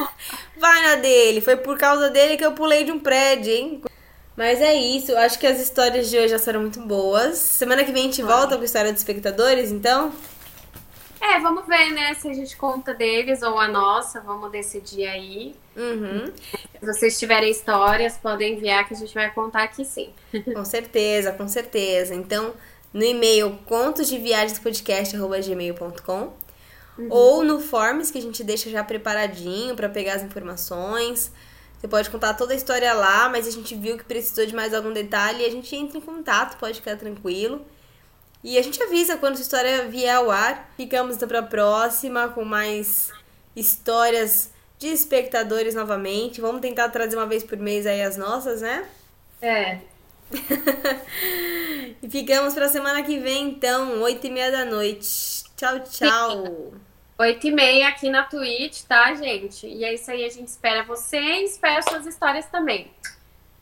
Vai 0.56 0.82
na 0.82 0.94
dele, 0.94 1.42
foi 1.42 1.56
por 1.56 1.76
causa 1.76 2.08
dele 2.08 2.38
que 2.38 2.46
eu 2.46 2.52
pulei 2.52 2.84
de 2.84 2.92
um 2.92 2.98
prédio, 2.98 3.52
hein? 3.52 3.82
Mas 4.34 4.60
é 4.62 4.74
isso, 4.74 5.14
acho 5.16 5.38
que 5.38 5.46
as 5.46 5.60
histórias 5.60 6.08
de 6.08 6.16
hoje 6.16 6.28
já 6.28 6.38
foram 6.38 6.60
muito 6.60 6.80
boas. 6.80 7.36
Semana 7.36 7.84
que 7.84 7.92
vem 7.92 8.04
a 8.04 8.06
gente 8.06 8.22
volta 8.22 8.56
com 8.56 8.62
a 8.62 8.64
história 8.64 8.90
dos 8.90 9.00
espectadores, 9.02 9.70
então. 9.70 10.12
É, 11.20 11.38
vamos 11.40 11.66
ver, 11.66 11.90
né? 11.92 12.14
Se 12.14 12.28
a 12.28 12.34
gente 12.34 12.56
conta 12.56 12.94
deles 12.94 13.42
ou 13.42 13.58
a 13.58 13.66
nossa, 13.68 14.20
vamos 14.20 14.50
decidir 14.50 15.06
aí. 15.06 15.54
Uhum. 15.76 16.32
Se 16.78 16.86
vocês 16.86 17.18
tiverem 17.18 17.50
histórias, 17.50 18.16
podem 18.16 18.54
enviar 18.54 18.86
que 18.86 18.94
a 18.94 18.96
gente 18.96 19.12
vai 19.14 19.30
contar 19.32 19.64
aqui 19.64 19.84
sim. 19.84 20.10
Com 20.54 20.64
certeza, 20.64 21.32
com 21.32 21.48
certeza. 21.48 22.14
Então, 22.14 22.54
no 22.92 23.02
e-mail 23.04 23.58
contosdeviagenspodcast.gmail.com 23.66 26.32
uhum. 26.98 27.08
ou 27.10 27.44
no 27.44 27.60
Forms 27.60 28.10
que 28.10 28.18
a 28.18 28.22
gente 28.22 28.44
deixa 28.44 28.70
já 28.70 28.82
preparadinho 28.82 29.76
para 29.76 29.88
pegar 29.88 30.14
as 30.14 30.22
informações. 30.22 31.30
Você 31.78 31.88
pode 31.88 32.08
contar 32.10 32.34
toda 32.34 32.52
a 32.54 32.56
história 32.56 32.92
lá, 32.94 33.28
mas 33.28 33.46
a 33.46 33.50
gente 33.50 33.74
viu 33.74 33.98
que 33.98 34.04
precisou 34.04 34.46
de 34.46 34.54
mais 34.54 34.72
algum 34.72 34.92
detalhe 34.92 35.42
e 35.42 35.46
a 35.46 35.50
gente 35.50 35.76
entra 35.76 35.98
em 35.98 36.00
contato, 36.00 36.56
pode 36.56 36.80
ficar 36.80 36.96
tranquilo. 36.96 37.60
E 38.42 38.58
a 38.58 38.62
gente 38.62 38.82
avisa 38.82 39.16
quando 39.16 39.38
a 39.38 39.40
história 39.40 39.88
vier 39.88 40.14
ao 40.14 40.30
ar. 40.30 40.70
Ficamos 40.76 41.16
então 41.16 41.28
para 41.28 41.40
a 41.40 41.42
próxima 41.42 42.28
com 42.28 42.44
mais 42.44 43.10
histórias 43.54 44.52
de 44.78 44.88
espectadores 44.88 45.74
novamente. 45.74 46.40
Vamos 46.40 46.60
tentar 46.60 46.88
trazer 46.90 47.16
uma 47.16 47.26
vez 47.26 47.42
por 47.42 47.58
mês 47.58 47.86
aí 47.86 48.02
as 48.02 48.16
nossas, 48.16 48.60
né? 48.60 48.86
É. 49.40 49.78
e 52.02 52.08
ficamos 52.08 52.54
para 52.54 52.68
semana 52.68 53.02
que 53.02 53.18
vem, 53.18 53.48
então, 53.48 54.00
oito 54.02 54.26
e 54.26 54.30
meia 54.30 54.50
da 54.50 54.64
noite. 54.64 55.44
Tchau, 55.56 55.80
tchau. 55.80 56.72
Oito 57.18 57.46
e 57.46 57.50
meia 57.50 57.88
aqui 57.88 58.10
na 58.10 58.24
Twitch, 58.24 58.82
tá, 58.82 59.14
gente? 59.14 59.66
E 59.66 59.84
é 59.84 59.94
isso 59.94 60.10
aí, 60.10 60.24
a 60.24 60.28
gente 60.28 60.48
espera 60.48 60.82
você 60.82 61.18
e 61.18 61.44
espera 61.44 61.80
suas 61.82 62.04
histórias 62.06 62.46
também. 62.46 62.90